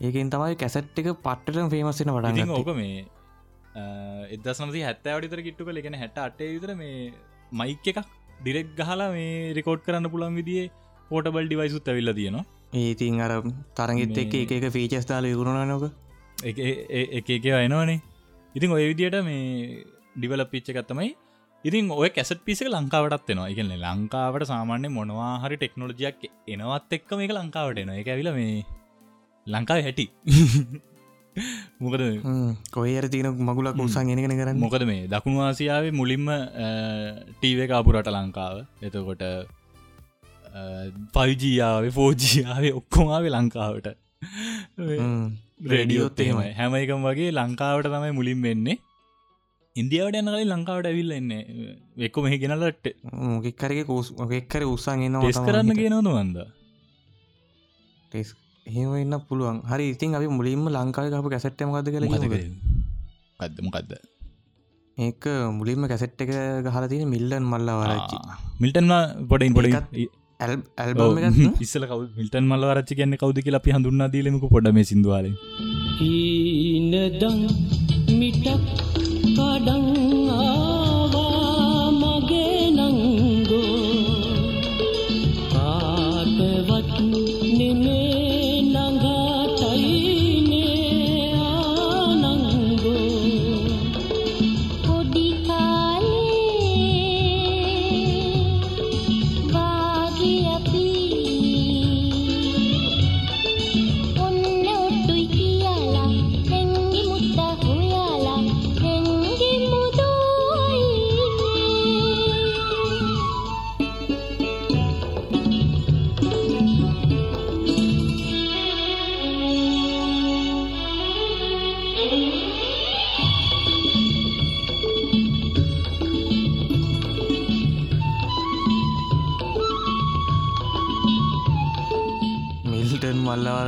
[0.00, 3.04] ඒකෙන් තමයි කැසට් එක පට්ට ෆේමස්සෙන පටන් ඕක මේ
[4.32, 7.12] එදසනති හැත්ත අඩිතර කිට්ටුක ලෙගෙන හැට අටේ විතර මේ
[7.52, 8.02] මයික් එකක්
[8.40, 10.64] ඩිරෙක් ගහලා මේ රෙකෝඩ් කරන්න පුළන් විදිේ
[11.10, 12.44] පෝටබල් ඩිවයිසුත් ඇවිල්ල තියෙනවා.
[12.74, 13.32] ඒතින් අර
[13.74, 15.84] තරගෙත් එක් එක එක ෆීචස් දාල යුරුණ නොක
[16.42, 16.58] එක
[17.12, 18.00] එක එක අයනවානේ
[18.54, 19.84] ඉතින් ඔය විදියට මේ
[20.16, 21.14] ඩිවල පිච්ච එකත්තමයි
[21.64, 23.48] ඉතින් ඔය කැසට පිසක ලංකාවටත් එනවා.
[23.52, 28.64] එකන ලංකාවට සාමාන්‍ය මොනවා හරි ටෙක්නෝලජියක් එනවත් එක්ක මේක ලංකාවට එන එක ඇවිල මේ
[29.46, 30.06] ලංකාව හැටි.
[31.82, 32.02] මොකද
[32.70, 34.58] කොයර තියන මගුලක් උසන් ගෙනගෙන කරන්න?
[34.58, 36.26] මොකද මේ දකුණු ආසියාවේ මුලින්ම
[37.32, 38.56] ටීව කාපුරට ලංකාව.
[38.82, 39.24] එතකොට
[41.14, 43.88] පයිජියාවේ ෆෝජියාවේ ඔක්කොමාවේ ලංකාවට.
[45.72, 46.52] රේඩියෝත් එහෙමයි.
[46.52, 48.78] හැම එකම වගේ ලංකාවට තමයි මුලින් වෙන්නේ
[49.76, 51.42] ඉන්දියාවට යනකලින් ලංකාවට ඇවිල්ල එන්නේ
[52.06, 52.86] එක්කො මෙහි ගෙනලට
[53.26, 56.44] මොකෙක්කරගේ කෝස් මොකෙක්කර උත්සන් එන්න ටෙස් කරන්න කියනවද වන්ද
[58.12, 58.30] ටෙස්
[58.66, 59.58] එහෙම ඉන්න පුළුවන්.
[59.64, 62.06] හරි ඉතින් අපි මුලින්ම ලංකාව කපු කැසට්ටම ගද කල
[63.40, 63.92] කද්ද මොකක්ද
[64.98, 66.32] ඒක මුලින්ම කැසට් එක
[66.66, 68.18] ගහල තියෙන මිල්ලන් මල්ල වරච්චි
[68.60, 68.92] මිල්ටන්ම
[69.28, 70.08] පොඩින් පොඩි
[71.64, 75.32] ඉස්සල කව මිල්ටන් මල්ල වරච්චි කියන්න කවද කියලා අපි හඳුන්නා දීලමක පොඩ මේ සිදුවාල
[76.00, 77.42] හීනදං
[78.14, 78.95] මිටක්
[79.66, 80.05] đắng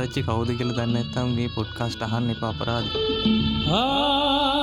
[0.09, 2.89] මල්ලවරච්චි කවුද කියල දන්න ඇත්තම් මේ පොඩ්කාස්ට අහන්න එප අපරාධ.
[2.93, 4.58] පුංචිහිනේ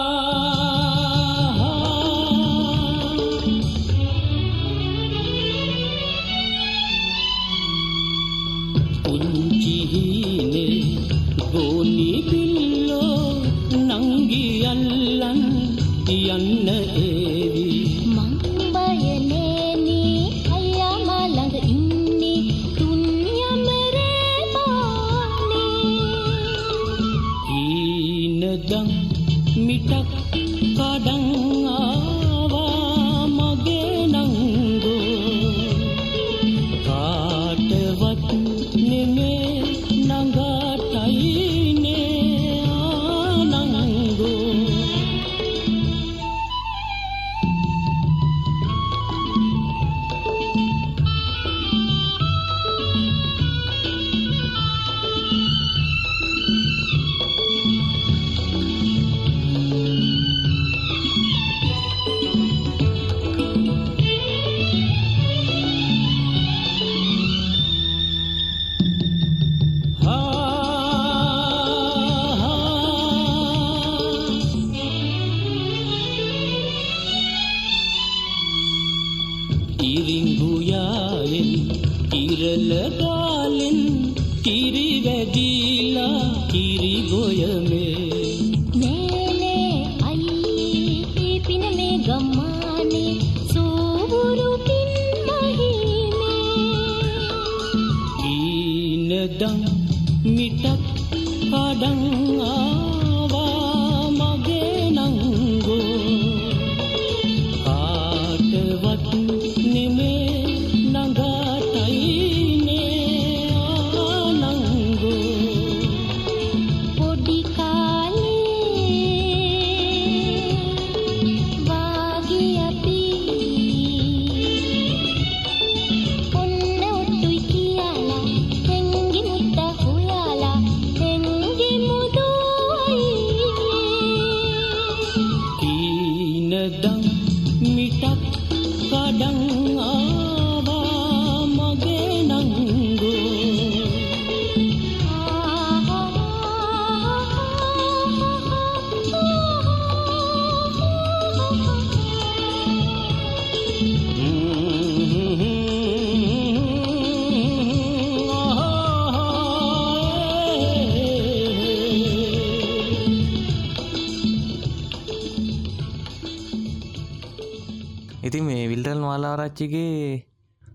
[169.56, 170.24] මාලාරච්චිගේ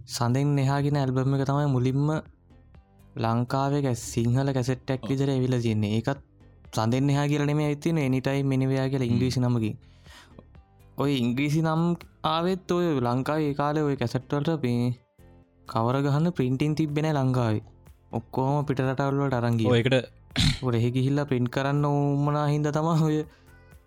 [0.08, 2.10] සඳෙන් එහාගෙන ඇල්බම එක තමයි මුලින්ම
[3.18, 5.92] ලංකාවේ සිංහල කැසෙට්ටක් විතර ඇවිල තියන්නේ.
[5.92, 6.20] ඒකත්
[6.74, 9.76] සඳෙන් එහා කියලනෙම ඇතින එනිටයි මිනිවයා කියලා ඉංග්‍රීසි නමකින්.
[10.98, 11.84] ඔය ඉංග්‍රීසි නම්
[12.26, 14.94] ආවෙත් ඔය ලංකාව ඒ කාලය ඔය කැසට්වලට පේ
[15.68, 17.64] කවර ගහන්න පින්ටින් තිබෙන ලංකාවේ.
[18.12, 19.96] ඔක්කෝම පිටරටවල්ලට අරංගිය ඒකට
[20.62, 23.18] ොට එහෙ ගිහිල්ලා පින්ට් කරන්න උමනා හින්ද තම ඔය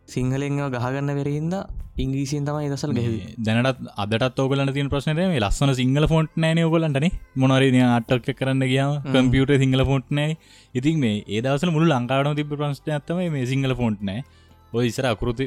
[0.09, 1.55] සිංහලෙන් ගහගන්න වෙරහින්ද
[1.97, 7.07] ඉංග්‍රීසින් තමයි දසල් ගැහ දැනට අදට ඔගලන්න තින ප්‍රශ්නය මේ ලස්සන සිංහල ෆොන්ට් නෑන ඔගලන්ටන
[7.37, 10.33] මොනරේ අටක් කරන්න ගිය කම්පියට සිංහල ෆොන්ට් නෑ
[10.75, 14.25] ඉතින් මේ ඒදවසල මුළු ලංකාඩන තිබ ප්‍රශ්න ඇත්තම මේ සිංහල ෆොන්ට් නෑ.
[14.73, 15.47] ඔය ඉසර අකෘති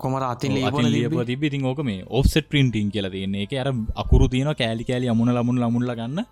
[0.00, 3.44] කොමර අතින් ලියප තිබ ඉතින් ඕක මේ ඔෆ්සෙට පින්ටිං කියල තියන්නේ.
[3.44, 6.24] එක අර අකුරු තියන කෑලි කෑලි අමුණ ලමුණ ලමුල්ල ගන්න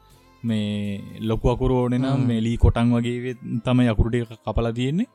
[0.43, 5.11] මේ ලොකු අකුරු ඕනෙනම් මෙලී කොටන් වගේ තම යකුරුට කපලා තියෙන්නේ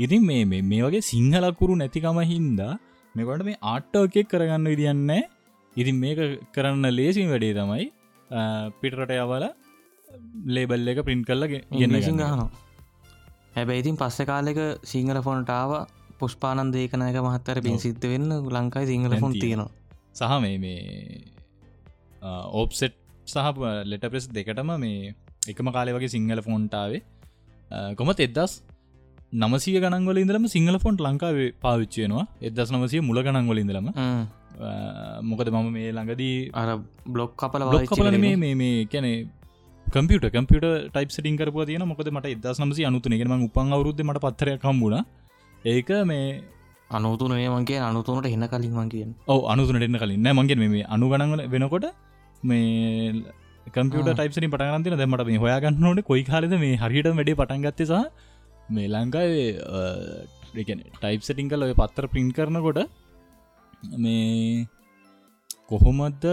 [0.00, 2.72] ඉතින් මේ මේ වගේ සිංහලකුරු නැතිකම හින්දා
[3.14, 5.10] මෙකොට මේ ආට්ටෝකෙක් කරගන්න විදින්න
[5.76, 6.20] ඉතින් මේක
[6.54, 7.86] කරන්න ලේසින් වැඩේ තමයි
[8.80, 9.46] පිටරට යවල
[10.48, 12.24] ලේබල් එක පින්ට් කරලගේ ඉන්න සිංහන
[13.54, 15.74] හැබැයි ඉතින් පස්ස කාලෙක සිංහල ෆොන්ටාව
[16.18, 19.70] පුෂ්පානන් දේකනයක මහත්තර පින් සිද්ධ වෙන්න ලංකායි සිංහල ෆොන් තියෙනවා.
[20.14, 20.80] සහ මේ මේ
[22.54, 25.14] ඕප්සෙට් සහ ලෙට ප්‍රෙස් දෙකටම මේ
[25.46, 27.02] එකම කාලය වගේ සිංහල ෆොන්ටාවේ
[27.96, 28.60] කොමත් එදස්
[29.32, 33.90] නමසිය ගනන්වල ඉදලම සිංහල ෆොන්ට් ලංකාවේ පාවිච්චයනවා එදස් නමසිය මුල ගනන්වල ඉදලම
[35.22, 36.70] මොකද මම මේ ළඟදී අර
[37.06, 39.12] බ්ලොක් කපල බ්ලොක් කපල මේ මේ කැනෙ
[39.86, 43.12] කම්පියට කම්පියට ටයිප් සිටින් කරපු තියන මොකද මට එදස් නමසි අනුතුන.
[43.12, 44.96] ගෙම උපන් අවරුද්ධ මට පත්තර කම්බුණ
[45.64, 46.26] ඒක මේ
[46.90, 50.20] අනුතුනේ මගේ අනුතුනට එන්න කලින් මං කියෙන් ඔව අනුතුනට එන්න කලින්.
[50.24, 51.86] නෑ මගේ මේ අනුගණන්වල වෙනකොට
[52.42, 53.24] මේ
[53.66, 58.04] කම්පියට ටයිප්සි පටගන්තින දැමට මේ හොයාගන්නනට කොයි කාලද මේ හරිට වැඩේ පටන්ගත්තෙසා
[58.70, 59.48] මේ ලංකාවේ
[60.94, 62.80] ටයිප් සටිං කල ඔය පත්තර පින් කරනකොට
[63.98, 64.66] මේ
[65.70, 66.24] කොහොමත්ද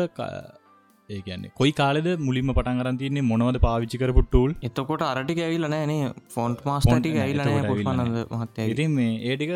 [1.09, 6.61] ඒකන්නේ කොයි කාලෙද මුලින්ම පටන් අරන්තින්නේ මොනවද පාවිච්චි කරපු ටූල් එතකොට අරටි ඇවිල නෑනේ ෆොන්ට්
[6.69, 8.65] මාස්ටටි ඇවිල පුෂ්පනද මහත්තය.
[8.73, 9.53] ඉතින් මේ ඒටික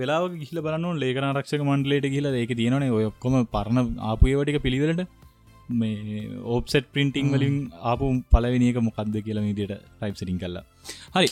[0.00, 5.02] වෙලා ගිහිල බලන්න ලේකන රක්ෂක මන්ඩලේට කියලා ඒක තියෙනනේ ඔයොක්කොම පරණ ආපුයවටික පිළිවෙලට.
[5.72, 6.22] මේ
[6.54, 10.64] ඕප්සෙට් පින්ටිං වලින් ආපු පලවෙනික මොකක්ද කියලා විදියට ටයිප් සිටිං කල්ලා
[11.16, 11.28] හරි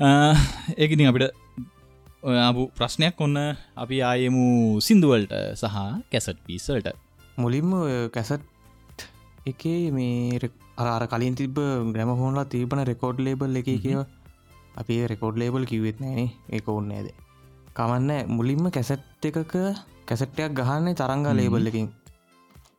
[0.00, 1.34] ඒකඉතින් අපිට
[2.40, 3.36] ආපු ප්‍රශ්නයක් ඔන්න
[3.76, 5.76] අපි ආයමු සිින්දුවල්ට සහ
[6.10, 6.88] කැසට් පිසල්ට
[7.36, 7.70] මුලින්ම
[8.08, 8.42] කැසට්
[9.46, 10.40] එකේ මේ
[10.78, 11.56] අර කලින් තිබ
[11.92, 14.00] ග්‍රම හෝන්ලා තිබන රෙකෝඩ් ලේබල් එක කියව.
[14.74, 17.06] අපි රෙකෝඩ් ලේබල් කිවත් නෑනේ ඒක ඔන්නේද
[17.74, 19.54] කමන්න මුලින්ම කැසට් එකක
[20.08, 21.88] කැසට්ටයක් ගහන්නේ තරංගා ලේබල් එකින්.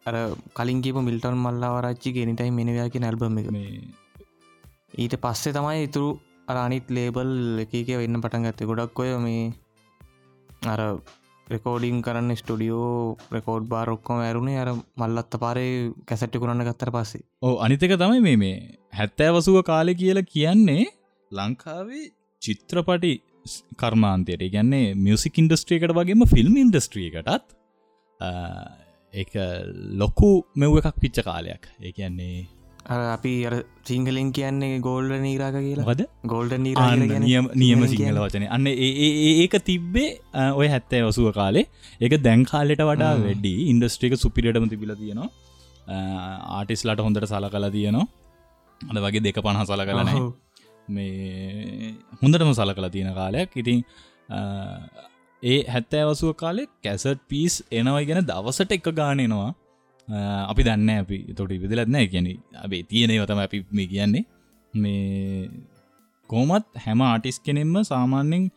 [0.05, 0.15] අර
[0.55, 3.47] කලින් කියප මිල්ටන් මල්ලාවරච්චි ගෙනටයි මෙනවයාකි නැල්බම එක.
[4.95, 6.09] ඊට පස්සේ තමයි ඉතුරු
[6.47, 8.69] අරනිත් ලේබල් එකක වෙන්න පටන් ගත්තේ.
[8.69, 9.43] ගොඩක් ඔය මේ
[10.73, 10.81] අර
[11.47, 14.69] රෙකෝඩිං කරන්න ස්ටඩියෝ රෙකෝඩ් බාරොක්කොම ඇරුණේ අර
[15.01, 17.23] මල්ලත්ත පාරේ කැසට්ටි කරන්න ගත්තර පස්සේ.
[17.41, 18.57] ඕ අනිතක තමයි මේ මේ
[18.99, 20.83] හැත්තෑවසුව කාලෙ කියලා කියන්නේ
[21.31, 22.05] ලංකාවේ
[22.41, 23.13] චිත්‍රපටි
[23.81, 24.43] කර්මාන්තයට.
[24.55, 27.47] ගැන්නේ මියසික් ඉන්ඩස්ට්‍රියකට වගේම ෆිල්ම් ඉන්ඩස්ට්‍රියකටත්
[29.13, 29.31] එක
[30.01, 31.63] ලොකු මෙව් එකක් පිච්ච කාලයක්.
[31.79, 32.47] ඒ කියන්නේ
[32.85, 33.33] අපි
[33.85, 35.85] සිංහලෙන් කියන්නේ ගෝල්ඩ නීරාක කියලා.
[35.85, 38.47] හද ගෝල්ඩ නියම නියම සිංහල වචන.
[38.49, 40.19] අන්න ඒක තිබ්බේ
[40.53, 41.65] ඔය හැත්තෑ ඔසුව කාලේ.
[42.01, 43.53] ඒක දැන් කාලෙට වඩා වැඩි.
[43.69, 45.29] ඉන්ඩස්ට්‍රික සුපිරිටම තිබිල තියෙනවා.
[46.51, 48.07] ආටිස්ලට හොඳට සල කලා තියෙනවා.
[48.81, 50.33] අද වගේ දෙක පණහ සල කලන
[50.89, 53.49] මේ හොඳටම සල කලා තියෙන කාලයක්.
[53.55, 53.83] ඉතින්
[55.43, 59.51] ඒ හැත්තෑවසුව කාලෙ කැසට් පිස් එනවයි ගැන දවසට එක ගානනවා
[60.07, 62.27] අපි දන්න අපි තොට විදිලත්නෑ කියන
[62.63, 64.25] අපේ තියනේ වතම අපි මේ කියන්නේ.
[64.73, 65.49] මේ
[66.29, 68.49] කෝමත් හැම ආටිස් කෙනෙෙම්ම සාමාන්‍යෙන්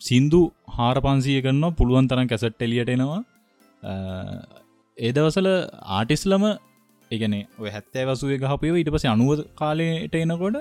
[0.00, 3.20] සින්දු හාර පන්සිය කරන්න පුළුවන් තරම් කැසට් එලියට එනවා.
[4.98, 5.48] ඒදවසල
[5.96, 6.44] ආටිස්ලම
[7.10, 10.56] එකනේ ඔය හැත්තෑ වසුවේ ගහපයව ඉට පස අනුව කාලයට එනකොට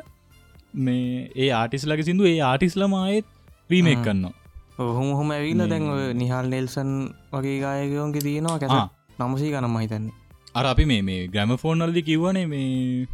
[0.79, 3.25] මේ ඒ ආටිස්ලක සිින්දු ඒ ආටිස්ලම ආයෙත්
[3.69, 4.33] රීමෙක් කන්නවා
[4.79, 6.91] ඔහොම හොම ඇවිල්ල දැන් නිහල් නෙල්සන්
[7.31, 8.75] වගේ ගායකයෝන්ගේ තියෙනවා කැස
[9.19, 10.15] නමසී ගනම් මහිතන්නේ
[10.55, 13.07] අර අපි මේ මේ ග්‍රම ෆෝර්නල්දි කිව්වනේ මේ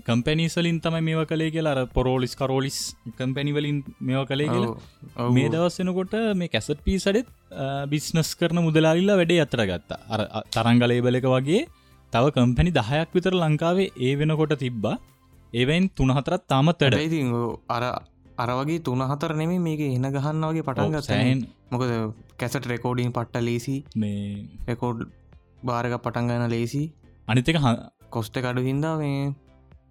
[0.00, 1.74] කම්පැනිසලින් තමයි මේව කළේ කියලා.
[1.74, 2.78] අර පොරෝලිස් කරෝලිස්
[3.18, 5.30] කම්පැනිවලින් මේව කළේ කියලා.
[5.30, 7.28] මේ දවස්සෙනකොට මේ කැසට පිසඩෙත්
[7.88, 10.00] බිස්නස් කරන මුදලාලිල්ලා වැඩේ අතර ගත්තා.
[10.08, 11.62] අර තරංගලේබල එක වගේ
[12.12, 14.96] තව කම්පැනි දහයක් විතර ලංකාවේ ඒ වෙනකොට තිබ්බා.
[15.52, 17.20] ඒවයින් තුනහතරත් තාමත් වැඩ ඉති
[17.68, 17.84] අර
[18.38, 21.40] අරවගේ තුන හතර නෙමේ මේක එන ගහන්න වගේ පටන් ගත්තෑන්
[21.72, 21.90] මොකද
[22.40, 23.76] කැසට රෙකෝඩින් පට්ට ලේසි.
[23.96, 24.20] මේ
[24.68, 25.02] රෙකෝඩ්
[25.64, 26.82] බාරක පටන්ගන්න ලේසි.
[27.28, 27.58] අනිතක
[28.10, 29.20] කොස්ට කඩු හින්දා මේ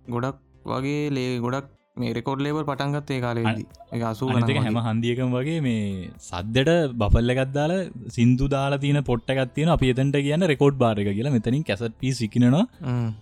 [0.08, 5.58] ගොඩක් වගේ ලේ ගොඩක් මේ රෙකෝඩ් ලේබල් පටන්ගත් ඒ කාලේදී ඒ අසූ හැම හන්දියකම් වගේ
[5.62, 5.82] මේ
[6.20, 7.74] සද්දට බපල්ල එකත්දාල
[8.10, 11.36] සිින්දු දාලා තියන පොට්ට ගත්තියන අප එතට කියන්න රෙකෝඩ් බාරක කියලා.
[11.38, 12.64] මෙතනින් කැසට පි සිකිනවා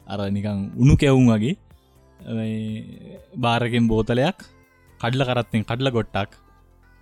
[0.08, 1.56] අර නිකං උුණු කැවුම් වගේ.
[3.40, 4.48] බාරකෙන් බෝතලයක්
[5.00, 6.32] කඩල කරත්තෙන් කඩල ගොට්ටක්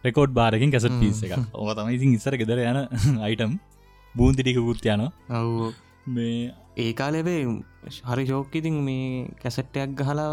[0.07, 0.99] රෙකෝඩ් බාරකින් කැසට.
[0.99, 2.79] පිස්ස එක ඕ තමයි ඉතින් ඉස්සර ගෙදර යන
[3.27, 3.57] අයිටම්
[4.15, 5.53] බූන්තිටික පුෘත්යන ඔව්.
[6.09, 7.39] මේ ඒ කාලෙබේ
[8.05, 9.07] හරි ශෝක්කිතින් මේ
[9.41, 10.29] කැසට්ටයක් ගහලා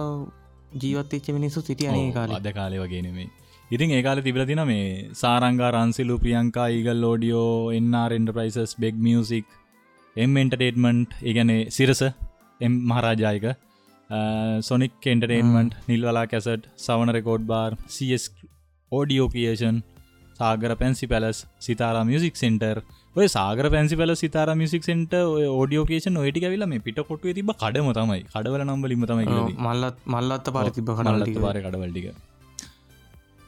[0.75, 2.31] ජීවත්තච්ච මිනිස්සු සිටිය කාල.
[2.33, 3.31] අද කාලය වගේනෙමේ
[3.71, 9.47] ඉතින් ඒකාල තිබල තින මේ සාරංගා රන්සිලු ප්‍රියංකා ඒගල් ලෝඩියෝ එන්රෙන්ඩ ප්‍රයිසස් බෙක් මියසික්
[10.17, 12.03] එම් එන්ටර්ටේටමන්ට් ඒගැන Sirasa
[12.61, 13.47] M මහරාජායක
[14.61, 18.25] sonic entertainment Nilwala cassette Sawana record bar CS
[18.95, 19.79] audio කියේෂන්
[20.39, 22.77] Sagara fancy palace Sitara music centre
[23.17, 25.13] ඔය සාගර පැන්සි පල සිතාර මියසික් සෙන්ට
[25.51, 28.23] ෝඩියෝකේෂන් ඔයටි ඇවිල මේ පිට කොටුව තිබ කඩම තමයි.
[28.33, 29.27] කඩවල නම්බලිම තමයි
[29.67, 32.09] මල්ලත් මල්ලත්ත පරිතිබ කනට පාර කඩවල්ටික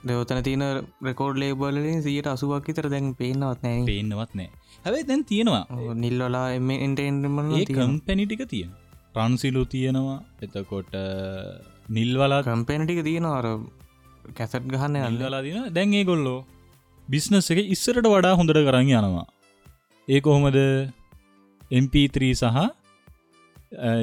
[0.04, 0.64] දෙවතන තියන
[1.02, 3.80] රෙකෝඩ් ලේබලින් සියට අසුවක් විතර දැන් පේනවත් නෑ.
[3.90, 4.48] පේන්නවත් නෑ
[4.84, 5.64] හැබයි දැන් තියෙනවා.
[5.96, 8.70] නිල්වලා එම එන්ටෙන්ටමන ඒ කම්පැනිටික තියෙන
[9.16, 10.20] රන්සිලු තියෙනවා.
[10.42, 10.94] එතකොට
[11.90, 13.48] නිල්වලා කම්පේනටික තියෙන අර
[14.34, 15.58] කැසට් ගහන්න අල්ල අල්ලලා දින.
[15.94, 16.40] ඒ ගොල්ලෝ
[17.08, 19.26] බිස්නස් එක ඉස්සරට වඩා හොඳට කරන්න යනවා.
[20.08, 20.58] ඒ කොහොමද?
[21.70, 22.58] MP3 සහ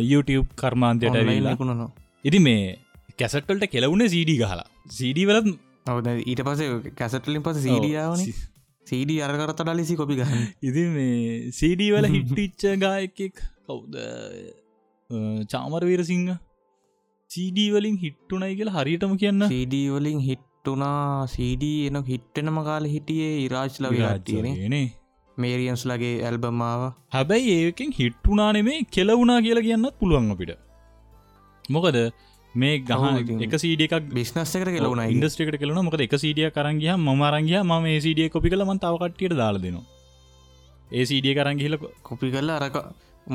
[0.03, 1.55] YouTube කර්මාන්තයට ඇවිල්ලා.
[1.55, 1.91] කුණනවා
[2.23, 2.79] ඉති මේ
[3.19, 4.65] කැසට්වල්ට කෙලවුණ සඩ ගහලා.
[4.89, 5.47] සඩ වලත්
[5.89, 6.61] ඔවද ඊට පස
[6.95, 8.21] කැසටලින් පස සීඩියාවන
[8.87, 10.43] සීඩ අරකරත ඩලිසි කොපි ගහන්න.
[10.67, 13.97] ඉති මේ සඩ වල හිට්ටිච්ච ගායකෙක් කවුද?
[15.47, 16.31] චාමරවීර සිංහ
[17.33, 19.45] සඩ වලින් හිට්ටුනයි කියලා හරියටම කියන්න.
[19.51, 24.83] සීඩ වලින් හිට්ටුනා සීඩ එන හිට්ටනම කාල හිටියේ ඉරාජ්ල විරාට්ටියන නේ.
[25.37, 26.83] මේරියන්ස් ලගේ ඇල්බමාව
[27.15, 30.51] හැබැයි ඒකෙන් හිට්ටුනානෙමේ කෙලවුනා කියලා කියන්නත් පුළුවන් අපිට.
[31.69, 31.97] මොකද
[32.55, 33.05] මේ ගහ.
[33.45, 38.29] එක සීඩ එකක් බිස්නස් එකට කෙලවුණ ඉන්ඩස්ට්‍රිකට කෙලන මොක එක සීඩිය කරංගිය මරංගිය ම ඒසිඩිය
[38.35, 39.87] කොපි කළ මන් තවකට්ටියට දාල දෙනවා.
[40.91, 42.77] ඒ සීඩිය කරංගිහිල කොපි කල්ල අරක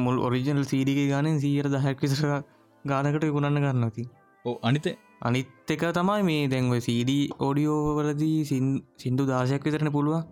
[0.05, 2.31] මුල් ඔරිජනල් සීඩික ගානෙන් සීර දහැක් විසර
[2.85, 4.05] ගානකට ගුණන්න කරන්නති
[4.45, 4.87] ඕ අනිත
[5.21, 10.23] අනිත් එක තමයි මේ දැන්ව සීඩ ඕඩියෝ වලදී සින්- සින්දු දාශයක් විතරන පුළුවන්.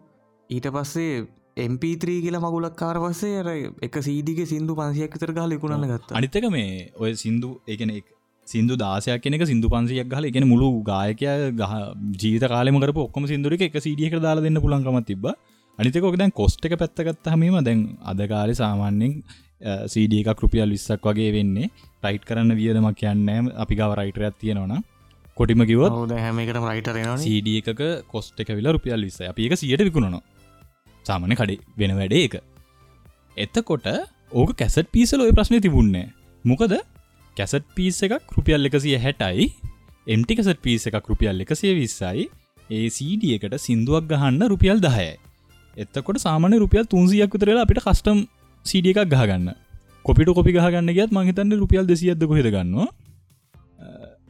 [0.50, 3.48] ඊට පස්සේ MP3 කියලා මගුලක් කාර පස්සේ අර
[3.82, 6.12] එක සීඩික සිින්දු පන්සියක් විතර ගාල ඉකුණන්න ගත්ත.
[6.12, 7.90] අනිතක මේ ඔය සින්දු එකන
[8.46, 11.73] සිදු දාසයක් කෙනෙක සිදු පන්සියක් හල එකන මුළු ගායකය ගහ
[12.23, 15.27] ජීත කාලම කර ඔක්කම සිදුරක එක සිඩියක දාලා දෙන්න පුළන්කම තිබ
[15.79, 19.23] අනිතකොක දැන් කොස්ට එක පැත්තගත් හමීම දැන් අදකාලි සාමාන්‍යෙන්
[19.87, 21.71] සීඩිය එකක් රුපියල් විස්සක් වගේ වෙන්නේ.
[22.02, 24.75] රයිට් කරන්න වියදමක් කියන්නෑ අපි ගව රයිටරයක් තියෙනවන
[25.37, 29.59] කොටිම කිවත් හවද හැම එකට රයිටරෙනවා සඩ එකක කොස්ට එක විලා රුපියල් විස්ස අපි එක
[29.59, 30.25] සියට විකුණනවා.
[31.04, 32.37] සාමන කඩේ වෙන වැඩේ එක
[33.37, 33.87] එතකොට
[34.33, 36.07] ඕක කැසට් පීසල ඔය ප්‍රශ්නය තිබුන්නේ
[36.44, 36.75] මොකද
[37.37, 39.46] කැසට් පිස් එකක් රුපියල් එකසිය හැටයි
[40.07, 42.27] එම්ටි කසට පිස් එකක් රුපියල් එකසිය විස්සයි
[42.71, 45.09] ඒ සඩ එකට සිින්දුවක් ගහන්න රුපියල් දහය
[45.77, 48.25] එත්තකොට සාමන රුපියල් තුන්සියක් විතරලා අපිට කස්ටම්
[48.71, 49.48] සඩ එකක් ගහගන්න.
[50.04, 52.88] කොපිට කොපි ගහගන්න ගත් මහිතන්න රුපියල් දෙසියද කොහෙද ගන්නවා?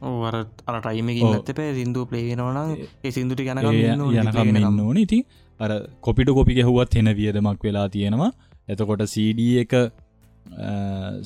[0.01, 0.23] ඔව්.
[0.25, 2.73] ඇත පෑ සිින්දුව ප්ලේගෙනවනම්
[3.03, 5.23] ඒ සිින්දුට යනකම් ඉන්න ඕන ඉතින්
[5.59, 5.71] අර
[6.07, 8.31] කොපිට කොපි ගැහුවත් හෙන වියදමක් වෙලා තියෙනවා.
[8.67, 9.73] එතකොට සඩ එක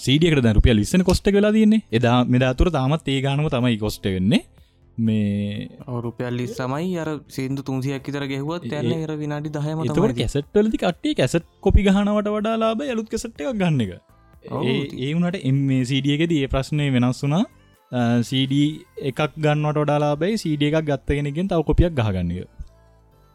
[0.05, 1.83] සීඩියකට රුපියල් විස්සන කොස්ට වෙලා තියන්නේ.
[1.97, 4.41] එදා මෙදාතුර තාමත් ඒ ගානම තමයි කොස්ට වෙන්නේ
[5.01, 5.67] මේ
[6.05, 11.15] රුපියල් ලිස් සමයි අර සිින්දු තුන්සියක් තර ගැහුවත් යන්න එර විනාඩි දහයම එතකොට කැසට්වලදි කට්ටිය
[11.15, 13.93] කැසට් කොපි ගහනවට වඩා ලාබ යලුත් කෙසට් එකක් ගන්න එක.
[14.61, 17.43] ඒ ඒ වනට එම සීඩියගෙද ඒ ප්‍රශ්නය වෙනස් වුනා
[18.23, 18.59] සඩ
[19.03, 22.47] එකක් ගන්නට ඩාලාබයි සඩ එකක් ගත්තගෙනගෙන් තව කොපියක් ගහගන්න එක.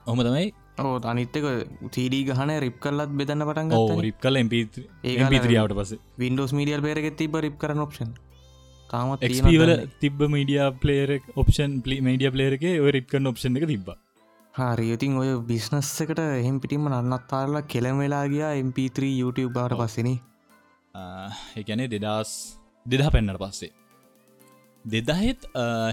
[0.06, 0.46] ඔහම තමයි
[0.80, 1.46] ඕ අනිත්තක
[1.90, 7.36] සීඩී ගහන රිප් කල්ලත් බෙදන්න පටන් රිප් කල ඒ MP3ාවට පස වින්ඩෝස් මීඩියල් පේරගෙත් තිබ
[7.38, 8.12] රිප් කරන ඔප්ෂන්
[8.96, 13.94] තාමත් එක්වල තිබ මීඩිය පලේර ඔප්ෂන් පලි මඩිය පලේරක ඔය රික්කන්න ඔප්ෂන් එක තිබ
[14.54, 20.14] හරියතින් ඔය බිස්නස් එකට එහෙම පිටිම නන්නත්තාරලා කෙළම් වෙලා ගියා MP3 YouTube බාට පස්සෙන
[21.62, 22.30] එකනේ දෙදස්
[22.86, 23.72] දෙදහ පෙන්න්නට පස්සේ.
[24.84, 25.42] දෙදහෙත්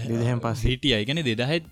[0.08, 0.70] දෙදහෙන් පස්සේ.
[0.70, 0.94] හිටිය.
[0.98, 1.64] අයිගන දෙදහෙත්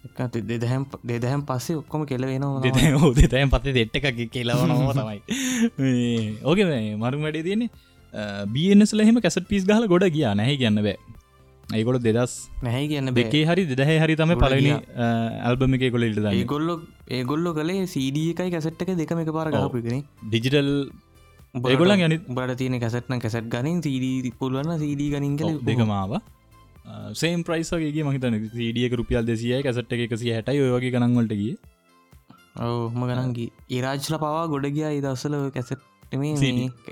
[0.51, 5.19] දෙදහැම් දෙදහැම් පස්සේ ඔක්කොම කෙලවෙනවා දෙතයන් පත්තේ දෙට්ට එකක් කියලවනවා තමයි.
[6.45, 6.59] ඕක
[7.05, 7.71] මරු වැඩේ තියන්නේ.
[8.55, 10.29] බියනස් ලහෙම කැසට පිස් ගහල ගොඩ ගිය.
[10.43, 10.99] නැහ කියන්න බෑ
[11.73, 14.75] ඒකොළ දෙදස් නැහැ කියන්න දෙකේ හරි දෙදහ හරි තම පලනි
[15.43, 16.77] ඇල්බම එක කොල ඉට ඒගොල්ලො
[17.13, 20.71] ඒගොල්ලො කළේ සීඩ එකයි කැසට් එක දෙකම එක පාර ගහපුගෙන ඩිජිටල්
[21.69, 26.17] ඒගොල්ලන් යනි බට තියෙන කැසට්න කැසට් ගනින් සීඩ පුළුවන්න සීඩ ගනින් කළ දෙකමාව
[27.15, 31.55] සේම් ප්‍රයිස්ගේ මහිතන ඩියක රුපියල් දෙසිය කැසට් එක එකසිය හැටයි ඔයගේ ගනන්වලටගේ
[32.61, 35.81] ඔහම ගනන්ගේ ඒරාජ්ල පවා ගොඩ ගියා ඉදස්සල කැසට්.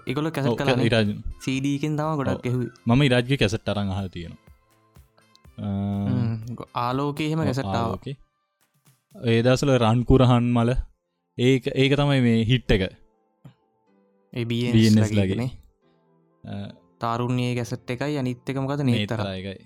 [0.07, 1.11] එකොල කැසට් කල ඉරාජ
[1.41, 2.47] සීඩීකෙන් තම ගොඩක්
[2.87, 4.01] මම ඉරාජ්ගේ කැසට් අරං අහ
[5.61, 8.17] තියෙන ආලෝකයහෙම ගැසටාව ආලෝකේ.
[9.15, 10.77] ඒ දසල රන්කුරහන් මල.
[11.39, 12.87] ඒක ඒක තමයි මේ හිට්ට එක.
[14.33, 15.33] BNS ලගේ.
[15.33, 15.51] එබනේ
[16.99, 19.57] තාරුණයේ ගැසට් එකයි අනිත්තකමකද නේතර නේතරයකයි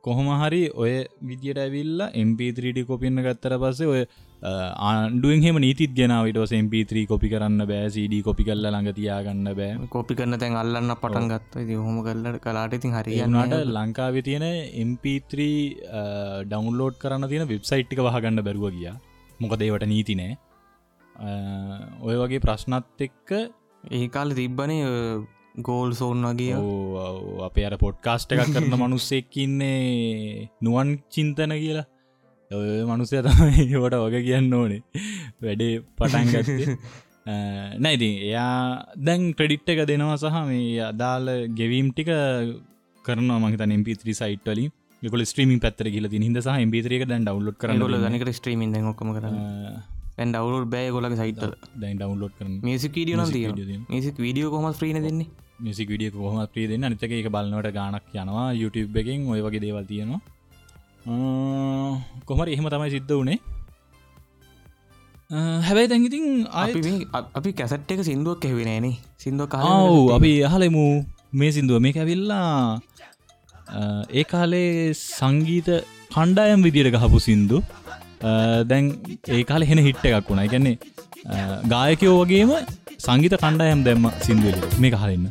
[0.00, 0.92] කොහොම හරි ඔය
[1.22, 4.02] විදියට ඇවිල්ල MP3ටි කොපින්න ගත්තර පස්සේ ඔය
[4.42, 9.88] ආණ්ඩුවෙන් හෙම නීතිත් ගෙනාවිටස MP3 කොපි කරන්න බෑ CD කොපි කල්ල ළඟ තියාගන්න බෑ.
[9.88, 11.64] කොපි කරන්න තැන් අල්ලන්න පටන් ගත්ත.
[11.78, 14.46] හොම කල්ලට කලාට ඉතින් ඒනට හරියන්නට ලංකාව තියෙන
[14.86, 15.48] MP3
[16.48, 18.94] ඩවන්ලෝඩ් කරන්න තියෙන වෙබ්සයිට්ටික වහගන්න බැරුව ගිය.
[19.40, 20.38] මොකද ඒවට නීතිනෑ
[22.00, 23.36] ඔය වගේ ප්‍රශ්නත් එක්ක
[23.84, 24.88] ඒකාල තිබ්බනේ
[25.60, 26.56] ගෝල් සෝන් වගේ.
[27.44, 31.88] අපේ අර පොඩ්කාස්ට එකක් කරන මනුස්සෙක්කින්නේ නුවන් චින්තන කියලා
[32.50, 34.80] ඔය මනුසය තමයි වට වග කියන්න ඕනේ.
[35.44, 36.74] වැඩේ පටන්ගත්තේ
[37.84, 38.54] නැයිති එයා
[39.06, 41.28] දැන් ක්‍රඩිට් එක දෙනවා සහ මේ අදාල
[41.58, 42.10] ගෙවීම් ටික
[43.04, 44.72] කරන මහිත MP3 සයිට් වලින්.
[45.02, 49.12] ෙකොල ස්ත්‍රීමින් පත්තර කියල හිද සහ MP3 එක දැන් ඩවලෝඩ් කරන්න ගොල දනික ස්ට්‍රීමින් ඔක්කම
[49.18, 49.38] කරන්න.
[50.18, 51.46] ඇන් ඩවලෝඩ් බෑ ගොලක සයිට්
[51.76, 55.30] දැන් ඩවලෝඩ් කරන මියසික් වීඩියෝ තිය මිසික් වීඩියෝ කොම ්‍රීන දෙන්නේ?
[55.60, 56.84] මිසික් විඩිය කොහම ප්‍රී දෙන්න?
[56.84, 60.20] අනිතක එක බලන්නට ගානක් යනවා YouTube එකෙන් ඔය වගේ දේවල් තියෙනවා
[62.28, 63.38] කොමර එහෙම තමයි සිද්ධ වනේ.
[65.66, 66.26] හැබැයි දැඟඉතින්
[67.38, 70.84] අපි කැසට් එක සිින්දුවක් ඇවෙනෑනේ සිින්දුව ආව් අපි අහලෙමු
[71.40, 72.80] මේ සිින්දුව මේ ඇවිල්ලා
[74.12, 75.68] ඒ කාලේ සංගීත
[76.14, 77.58] කණ්ඩායම් විදියට ගහපු සින්දු.
[78.70, 78.84] දැන්
[79.36, 80.46] ඒ කාල හෙන හිට්ට එකක් වුණා.
[80.52, 80.76] ගැන්නේ
[81.72, 82.50] ගායකයෝ වගේම
[83.06, 85.24] සංගීත කණ්ඩායම් දැම්ම සිින්දුවල මේ කහලන්න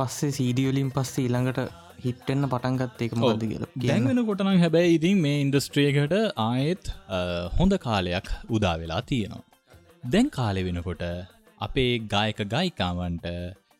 [0.00, 1.60] පස්සේ සීඩියෝලින් පස්සේ ඊළඟට
[2.04, 6.14] හිට්ටෙන්න්න පටන්ගත් එක මොද කියල දැන් වෙන කොටනම් හැබැයි ඉතින් මේ ඉන්ඩස්ට්‍රියකට
[6.46, 6.92] ආයෙත්
[7.58, 9.44] හොඳ කාලයක් උදා වෙලා තියෙනවා.
[10.12, 11.02] දැන් කාලෙ වෙනකොට
[11.66, 13.26] අපේ ගායක ගයිකාවන්ට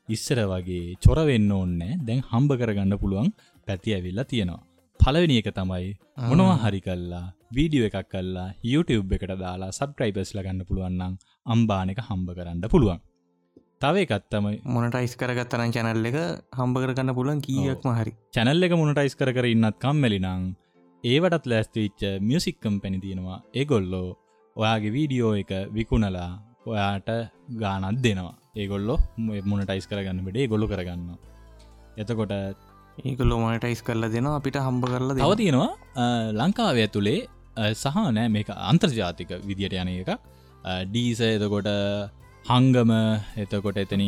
[0.08, 3.30] ඉස්සර වගේ චොරවෙන්න ඕන්නෑ දැන් හම්බ කරගන්න පුළුවන්
[3.66, 4.62] පැති ඇවිල්ලා තියෙනවා.
[5.00, 5.90] පලවෙනි එක තමයි
[6.30, 11.14] මොනවා හරි කල්ලා වීඩියෝ එකක් කල්ලා YouTube එකට දාලා සබ්ක්‍රයිබස් ලගන්න පුළුවන්නම්
[11.54, 13.00] අම්බානක හම්බ කරන්න පුළුවන්.
[13.80, 16.16] තව එකත් තමයි මොනටයිස් කරගත්තනම් චැනල් එක
[16.58, 18.12] හම්බ කරගන්න පුලන් කීයක්ම හරි.
[18.34, 20.44] චැනල් එක මොනටයිස් කර ඉන්නත් කම්මැලිනං
[21.04, 24.08] ඒවටත් ලෑස්තිච්ච මියසික්කම් පැණි තියෙනවා ඒගොල්ලෝ.
[24.56, 26.30] ඔයාගේ වීඩියෝ එක විකුණලා
[26.66, 27.08] ඔයාට
[27.62, 28.34] ගානත් දෙනවා.
[28.56, 28.96] ඒගොල්ලො
[29.50, 31.16] මොනටයිස් කරගන්න බෙඩේ ගොල්ලො කරගන්න
[31.96, 32.32] එතකොට
[33.04, 36.04] ඒකලෝ මොනටයිස් කරලා දෙනවා අපිට හම්බ කරලා තව තියෙනවා අ,
[36.38, 37.20] ලංකාව ඇතුළේ
[37.56, 40.10] අ, සහ නෑ මේක අන්තර්ජාතික විදියට යන එක
[40.88, 41.68] ඩීස එතකොට
[42.44, 42.90] හංගම
[43.36, 44.02] එතකොට එතන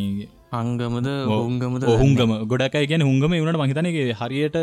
[0.53, 4.57] අංගමද ඔහුංගමද ඔහුන්ගම ගොඩකයි ගැන හුන්ගම වුණට මහිතනගේ හරියට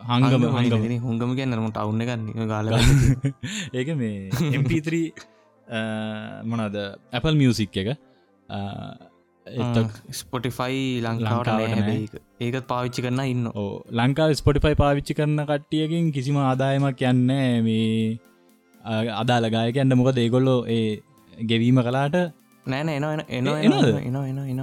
[0.00, 1.30] හංගම හංගම හුංගම.
[1.34, 2.68] කියන්නරමට අවුන්න ගන්න ගාල
[3.72, 5.00] ඒක මේ MP3
[6.44, 6.76] මොනද
[7.12, 7.88] Apple මියසික් එක.
[10.12, 11.48] ස්පොටිෆයි ලංකාවට.
[12.40, 17.26] ඒකත් පාවිච්චි කරන්න ඉන්න ඕ ලංකාව ස්පොටිෆයි පාවිච්චි කරන කට්ටියකින් කිසිම ආදායමක් යන්න
[17.64, 18.18] මේ
[18.80, 22.16] අ, අදාළ ගායකයන්න මොකද ඒගොල්ලෝ ඒ ගෙවීම කලාට
[22.66, 24.24] නෑන එන එන එන එන?
[24.42, 24.58] එන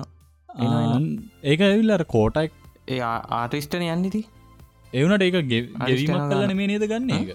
[0.95, 1.05] එන
[1.43, 2.51] ඒක ඇවිල්ලර කෝටක්
[2.87, 2.99] ඒ
[3.39, 4.21] ආටිස්ටන යන්නති
[4.93, 6.55] එවනට ඒක ගෙවීමක් කලන.
[6.59, 7.29] මේ නේද ගන්න එක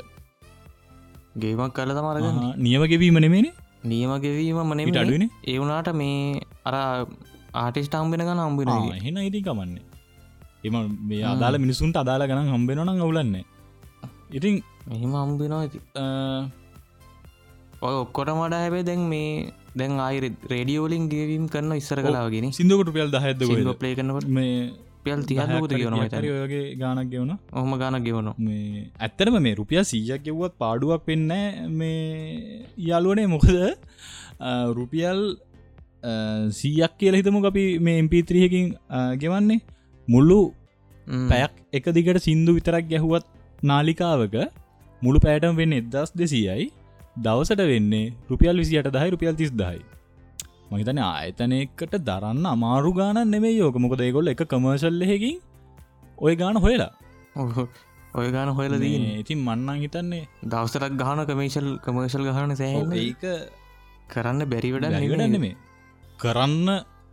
[1.43, 3.55] ගේමක් කල තමරගන්න නියම ගෙවීම නෙමේනේ
[3.85, 6.77] නියම ගෙවීම ඊට මනෙම අඩුවනේ ඒ වුනාට මේ අර
[7.57, 9.85] ආටිස්ට හම්බෙන ගන්න හම්බෙන එහෙන ඉති කමන්නේ.
[10.65, 10.77] එම
[11.09, 13.45] මේ අදාල මිනිසුන්ට අදාල ගනම් හම්බෙනනම් අවුලන්නේ
[14.31, 14.55] ඉතින්
[14.89, 15.79] මෙහිම හම්බෙනවා ඇති
[17.83, 19.31] ඔය ඔක්කොට මඩ හැබේ දැන් මේ
[19.77, 23.47] දැන් ආයි රේඩියෝලින් ගේවීම් කරන්න ඉස්සර කලාවගෙන සිින්දුකට පියල් දහඇද
[23.81, 24.53] ප්ලේ කනට මේ
[25.05, 31.11] කියනවා හරි ඔයගේ ගානක් ගෙවන ඔහම ගාන ගෙවනවා මේ ඇත්තරම මේ රුපිය සීජක් ගෙව්වත් පාඩුවක්
[31.11, 31.33] වෙන්න
[31.81, 33.57] මේ යාලුවනේ මොකද?
[34.79, 35.21] රුපියල්
[36.53, 38.67] සීයක් කියල හිතමු අපි මේ MP3හකින්
[39.23, 39.61] ගෙවන්නේ.
[40.09, 40.41] මුල්ලු.
[41.31, 43.27] පැයක් එක දිගට සින්දු විතරක් ගැහුවත්
[43.63, 44.37] නාලිකාවක
[45.03, 46.67] මුළු පෑටම් වෙන්න එදස් දෙසියයි
[47.17, 49.81] දවසට වෙන්නේ රුපියල් විසියට දහයි රුපියල් තිස් දහයි
[50.71, 55.37] මහිතන ආයතනයකට දරන්න අමාරු ගාන නෙමේ යෝක මොකද ඒගොල්ල එක කමර්ශල්ලහකින්
[56.19, 56.93] ඔය ගාන හොයලා.
[58.15, 62.93] ඔය ගාන හොයල මේ ඉතින් මන්නන් හිතන්නේ දවසරක් ගහන කමේශල් කමර්ශල් ගහන සෑහන්න.
[62.95, 63.25] ඒක
[64.09, 65.55] කරන්න බැරි වැඩ වැඩ නෙමේ
[66.19, 66.69] කරන්න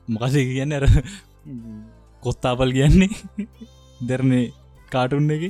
[0.07, 0.85] මොකස කියන්න අර
[2.23, 3.11] කොස්තාපල් කියන්නේ?
[4.01, 4.45] දෙරනේ
[4.91, 5.43] කාටුන්න එක.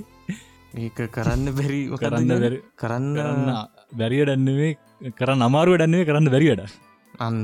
[0.76, 1.46] ඒක කරන්න?
[1.56, 2.30] බැරි- කරන්න
[2.78, 3.50] කරන්න
[3.94, 4.70] බැරිය ඩන්නේ
[5.18, 6.78] කරන්න අමාරුව ඩන්නේ කරන්න බැරිවට
[7.20, 7.42] අන්න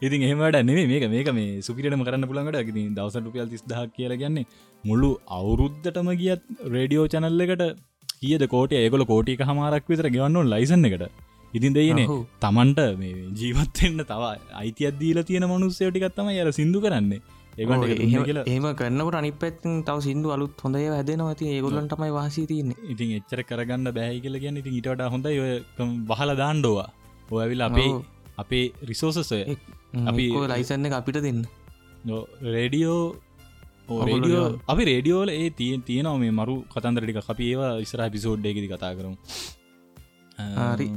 [0.00, 4.14] ඉතින් එහමට නෙේ මේක මේක මේ සුපිටම කරන්න පුළන්ට ඇති දවස රුපියල් තිස් දහ කියල
[4.22, 4.48] ගන්නේ
[4.84, 6.42] මුල්ලු අවුරුද්ධටම ගියත්
[6.74, 7.64] රේඩියෝ චනල්ල එකට
[8.20, 11.04] කියද කෝට ඒකොල කෝටික හමාරක් විතර ගෙවන්නු ලයිසන්න එකට.
[11.54, 12.06] ඉතින් දෙයනේ.
[12.40, 12.80] තමන්ට
[13.40, 14.22] ජීවත්වෙන්න තව
[14.62, 17.20] අයිති අදීල තියෙන මනුස්සයටිකත්තම යර සිදු කරන්නේ
[17.58, 21.28] එහෙම කරන්නට අනි පැත්තින් තව සිින්දු අලුත් හොඳය හැදෙනවා.
[21.28, 22.76] ඇති ඒගොල්ලන් තමයි වාසී තියන්නේ.
[22.88, 25.26] ඉතින් එච්චර කරගන්න බැහි කියල ගැන්න ඉතින් ඉටට හොඳ
[26.08, 26.90] වහල දාණ්ඩෝවා
[27.30, 27.90] ඔයවිල් අපේ.
[28.38, 29.40] අපේ රිසෝසසය
[30.06, 31.44] අපි- ලයිසන්න අපිට දෙන්න.
[32.42, 33.16] Radio
[34.06, 34.60] radio.
[34.68, 39.16] අපි රේඩියෝල ඒ තිය තියෙනව මේ මරු කතන්දරටික අපි ඒවා ඉස්ර පිසෝඩ්ඩයකි කතා කරමු.
[40.74, 40.88] හරි.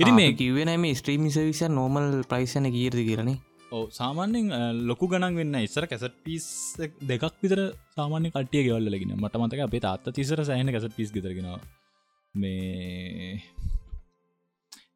[0.00, 3.30] ඉරි මේ කිවන මේ ස්ත්‍රීම සවිස නෝමල් ප්‍රයිසන කීරදි කියරන
[3.70, 4.46] ඕ සාමාන්‍යෙන්
[4.86, 6.44] ලොකු ගණන් වෙන්න ඉස්සර කැසට පිස්
[7.02, 7.60] දෙකක් විතර
[7.94, 11.60] සාමාන්‍ය කටිය ගෙවල්ලගෙන මට මතක අපේ තාත්ත තිසර සෑහන කැසට පිස් ගෙතරගෙනවා
[12.34, 13.42] මේ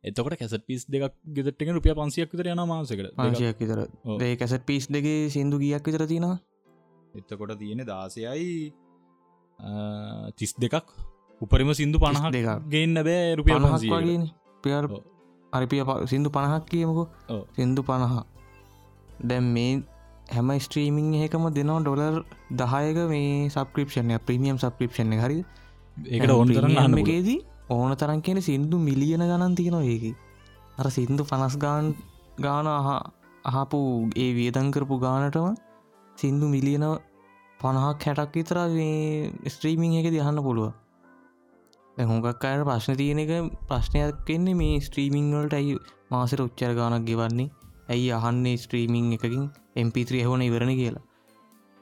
[0.02, 3.84] එතකට කැසට පිස් දෙක් ගෙතට රුපිය පන්සියක් විතර යන මාසකට පංශයක් විතර.
[4.18, 6.40] ඒ කැසට පිස් දෙගේ සිින්දු ගියක් විතර තියෙනවා?
[7.14, 8.72] එතකොට තියෙන දාසයයි
[10.34, 10.86] තිස් දෙකක්.
[11.40, 12.68] උපරිම සිින්දු පණහක් දෙකක්.
[12.68, 13.54] ගේන්න බෑ රුපිය.
[15.52, 17.04] අරිපිය සිින්දු පණහක් කියමුකු.
[17.52, 18.31] සිින්දු පණහ
[19.20, 19.82] දැම් මේ
[20.28, 22.16] හැම ස්ට්‍රීමිං එකම දෙනවා ඩොලර්
[22.52, 25.38] දහයක මේ සබක්‍රපෂණය ප්‍රමියම් සබක්‍රපෂණ හරි
[25.96, 27.38] ඒකට ඕන කරන්න අන්න එකේදී
[27.70, 30.04] ඕන තරන් කියන සිින්දු මිලියන ගණන් තියෙනවා ඒක.
[30.78, 31.94] අර සිින්දු පනස් ගාන්
[32.38, 33.06] ගාන අහ-
[33.44, 33.78] අහපු
[34.16, 35.48] ඒ වියදංකරපු ගානටම
[36.16, 36.84] සිින්දු මිලියන
[37.60, 38.58] පණහක් හැටක් විතර
[39.48, 40.72] ස්ත්‍රීමිං එක දිහන්න පුළුව
[41.96, 43.32] හොඟක් අයට ප්‍රශ්න තියෙන එක
[43.68, 45.74] ප්‍රශ්නයක් කෙන්නේ මේ ස්ත්‍රීමිං වලට ඇයි
[46.10, 47.50] මාසර උච්චර ගානක් ගෙවන්නේ
[47.88, 49.44] ඇයි අහන්නේ ස්ත්‍රීමිං එකකින්
[49.76, 51.04] MP3 හවන ඉවරණ කියලා.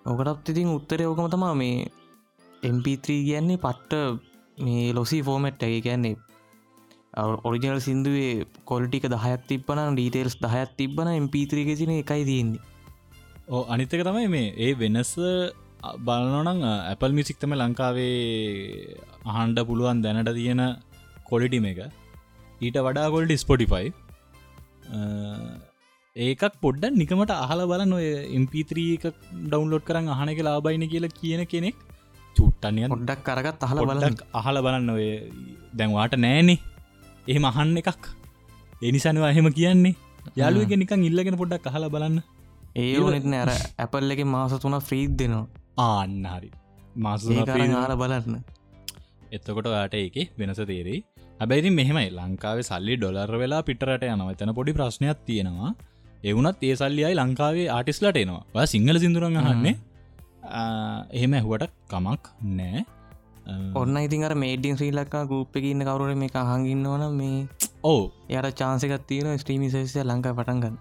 [0.04, 1.86] ඕකටත් ඉතින් උත්තර ඕකම තමා මේ
[2.70, 4.20] MP3 කියන්නේ පට්ට
[4.58, 6.16] මේ ලොසි ෆෝමට් ඇ කියන්නේ
[7.44, 12.62] ඔරිජනල් සිින්දුවේ කොල්ටික දහයක් තිබන ඩීතේල්ස් දහයක් තිබන MP3 ගෙසින එකයි තියෙන්නේ.
[13.48, 15.12] ඕ අනිත්තක තමයි මේ ඒ වෙනස
[15.98, 18.14] බලනොනං ඇපල් මිසික්තම ලංකාවේ
[19.26, 20.62] අහන්ඩ පුළුවන් දැනට තියෙන
[21.30, 21.80] කොලිටිම එක
[22.60, 23.88] ඊට වඩා කොල්ට ස්පොටිෆයි
[26.16, 28.06] ඒකක් පොඩ්ඩ නිකමට අහල බලන්න ඔය
[28.38, 29.04] MP3 එක
[29.46, 31.76] ඩවන්ලෝඩ් කරන්න අහන එක ලාබයින කියලා කියන කෙනෙක්
[32.36, 35.06] චුට්ටනිය පොඩ්ඩක් කරගත් අහල පොඩ්ඩක් අහල බලන්න ඔය
[35.72, 36.58] දැන්වාට නෑනේ.
[37.30, 38.08] එහෙම අහන්න එකක්.
[38.82, 39.94] එනිසනවා එහෙම කියන්නේ.
[40.36, 42.18] යාලුවක නිකන් ඉල්ලගෙන පොඩ්ඩක් අහල බලන්න.
[42.74, 45.46] ඒ ඕනෙත් නෑර ඇපල් එක මාස තුන ෆ්‍රීද් දෙනවා.
[45.78, 46.50] ආන්න හරි.
[46.96, 48.42] මාස ආල බලන්න.
[49.30, 51.04] එත්තකොට යාට ඒක වෙනස තේරෙයි.
[51.38, 52.10] හැබැයිති මෙහෙමයි.
[52.18, 54.32] ලංකාවේ සල්ලි ඩොලර් වෙලා පිටරට යනවා.
[54.34, 55.72] එතන පොඩි ප්‍රශ්නයක් තියෙනවා
[56.24, 58.42] එවුනත් ඒ සල්ලියයි ලංකාවේ ආටිස්ලට එනවා.
[58.54, 59.76] ඔය සිංහල සිදුරන් අහන්නේ.
[61.16, 62.24] එහෙම ඇහුවට කමක්
[62.58, 62.84] නෑ.
[63.74, 67.38] ඔන්න ඉතින් අර මේඩින් ශ්‍රී ලක්කා ගුප් එක ඉන්න කවරුට මේ අහගන්නවන මේ
[67.84, 70.76] ඕ යට චාන්සකත් තියෙන ස්ට්‍රීමි සේෂය ලංකා පටන්ගන්න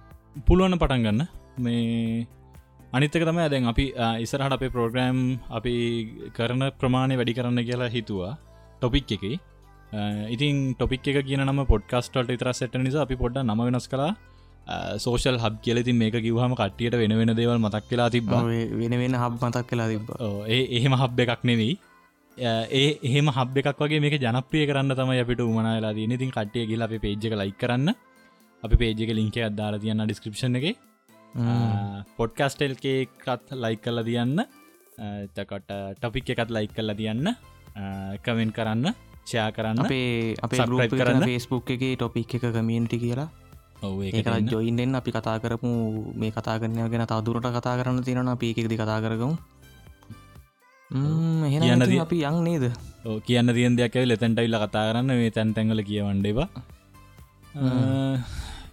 [0.48, 1.22] පුළුවන්න පටන් ගන්න.
[1.66, 2.28] මේ
[2.98, 3.86] අනිත්තක තම දැන් අපි
[4.26, 5.20] ඉස්සරහට අපේ ප්‍රෝග්‍රෑම්
[5.58, 5.74] අපි
[6.38, 8.34] කරන ප්‍රමාණය වැඩි කරන්න කියලා හිතුවා.
[8.80, 9.24] ටොපික් එක.
[10.36, 14.12] ඉතින් ටොපික් එක කියන නම පොඩ්කාස්ටල්ට ඉතර සට නිසා අපි පොඩ්ඩ නම වෙනස් කලා
[15.04, 18.28] සෝෂල් හබ් කියලති මේක කිවහම කට්ටියට වෙන වෙන දේවල් මතක් කියලා තිබ
[18.82, 20.12] වෙන වෙන හබ් මතක් කලා තිබ
[20.56, 21.74] ඒ එහෙම හබ් එකක් නෙවෙයි.
[22.80, 26.86] ඒ එහෙම හබ් එකක් වගේ මේක ජනප්‍රිය කරන්න තම අපිට උමනාලා දී ඉතින් කට්ටිය ගිල
[26.88, 27.90] අප පේජ්ක ලයි කරන්න.
[28.64, 30.68] අපි පේජක ලින්ක අදාලා තියන්න ඩිස්ක්‍රපෂන් එක.
[32.18, 34.38] පොඩ්කස්ටල්කේකත් ලයි කල්ල තියන්න.
[35.36, 37.36] තකොට ටොපික් එකත් ලයි කල්ල තියන්න.
[38.26, 38.94] කමෙන් කරන්න
[39.26, 39.86] ෂයා කරන්න.
[39.86, 40.66] අපේ අපේ.
[40.98, 41.28] කරන්න.
[41.28, 43.30] ෆස්බුක් එක ටොපික් එක කමියන්ටි කියලා
[43.82, 45.70] ඔව ඒක ජොයින්ෙන් අපි කතා කරපු
[46.16, 49.38] මේ කතා කරනය ගැන තදුරට කතා කරන්න තියෙන අපි එකෙක්දි කතා කරගමු.
[51.46, 52.66] එහෙන අපි යන් නේද?
[53.24, 55.16] කියන්න තියන් දෙයක් ලෙතැන්ටයිල්ල කතා කරන්න.
[55.16, 56.50] මේ තැන් තැන්ගල කියවන්ඩේවා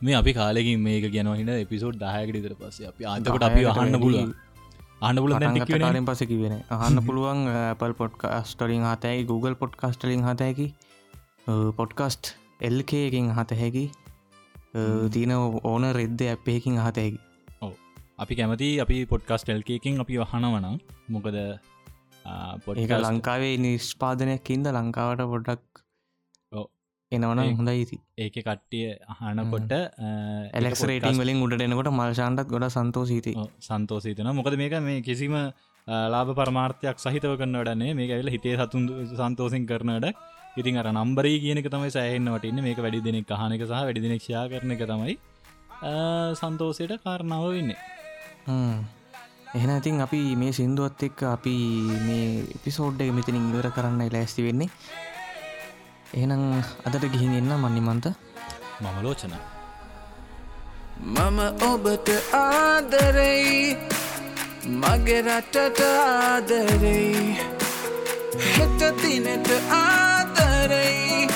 [0.01, 4.35] මේ අපි කාලෙකින් මේක ගැන හිට එපිසෝඩ් දායකට ඉතර පස්සේ අපි ආතකට අපි අහන්න පුළුව
[5.01, 7.41] අන්න පුල කාරෙන් පසකි වෙන අහන්න පුළුවන්
[7.79, 10.67] පල් පොඩ්කාස්ටලින් හතයි Google පොඩ්කාස්ටලින් හතයකි
[11.77, 13.85] පොඩ්කස්ට් එල්කයකින් හත හැකි
[15.11, 17.19] තියන ඕන රෙද්ද ඇප්පයකින් හතයකි
[18.19, 20.77] අපි කැමති අපි පොඩ්කස් ටෙල්කකින් අපි වහනවනම්
[21.11, 21.41] මොකද
[22.65, 25.63] පොඩ ඒක ලංකාවේ නිස්්පාදනයක් ඉන්ද ලංකාවට පොඩ්ඩක්.
[27.13, 29.73] එනවන හොඳයි ඉති ඒක කට්ටිය අහනකොට
[30.53, 35.37] එලෙක්ස් රේටිං වලින් උඩට එනකොට මල්ශාන්ටත් ගොඩ සන්තෝසීති සන්තෝසීතන මොකද මේක මේ කිසිම
[35.87, 40.09] ලාබ පරමාර්ථයක් සහිතව කරන්න වඩන්නේ මේ ඇවිල හිතේ සතුන් සන්තෝසින් කරනට
[40.61, 44.75] ඉතින් අර නම්බරී කියනක තමයි සෑහෙන්න්නවට ඉන්න මේක වැඩි දෙනෙක් කහනක සහ වැඩි දෙනෙක්ෂයා කරන
[44.75, 45.17] එක තමයි
[46.41, 47.81] සන්තෝසයට කාරණාව වෙන්නේ.
[49.57, 51.57] එහෙන ඉතින් අපි මේ සින්දුවත් එක්ක අපි
[52.07, 52.25] මේ
[52.57, 54.71] එපිසෝඩ් එක මෙතින ඉවර කරන්න ලෑස්ති වෙන්නේ.
[56.15, 56.43] එහෙනම්
[56.87, 58.07] අදට ගිහින් එන්න මන්නිමන්ත
[58.81, 59.37] මම ලෝචන.
[61.17, 61.39] මම
[61.71, 62.09] ඔබට
[62.41, 63.77] ආදරෙයි.
[64.83, 67.37] මගේ රටට ආදරෙයි.
[68.57, 69.49] හෙට තිනට
[70.67, 71.29] ආදරෙයි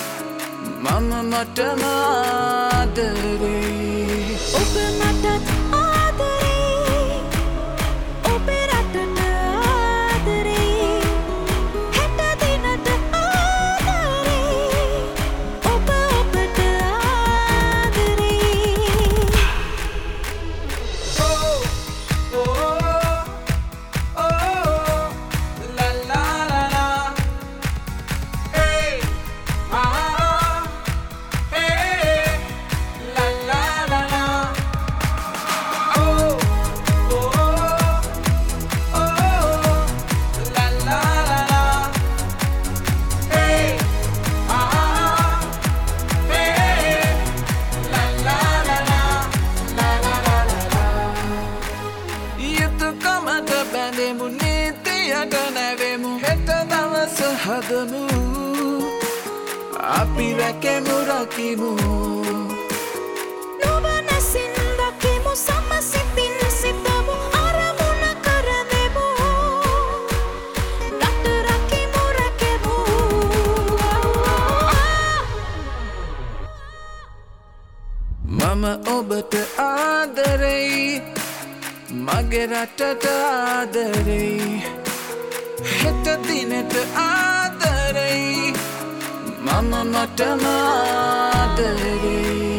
[0.82, 1.82] මම මටම
[57.68, 58.02] හදමු
[60.00, 61.70] අපි රැකෙමු රකිමු.
[63.61, 69.08] නොවනසින් දකිමු සමසිතින් සිතමු අරමුණ කරදෙමු.
[71.00, 72.76] රට රකිමු රැකෙමු.
[78.38, 78.64] මම
[78.96, 79.34] ඔබට
[79.68, 81.02] ආදරෙයි
[82.06, 84.62] මගේ රටට ආදරෙයි.
[85.80, 87.39] හෙට දිනට ආදරෙයි
[89.53, 92.49] මම මටම ආදරේ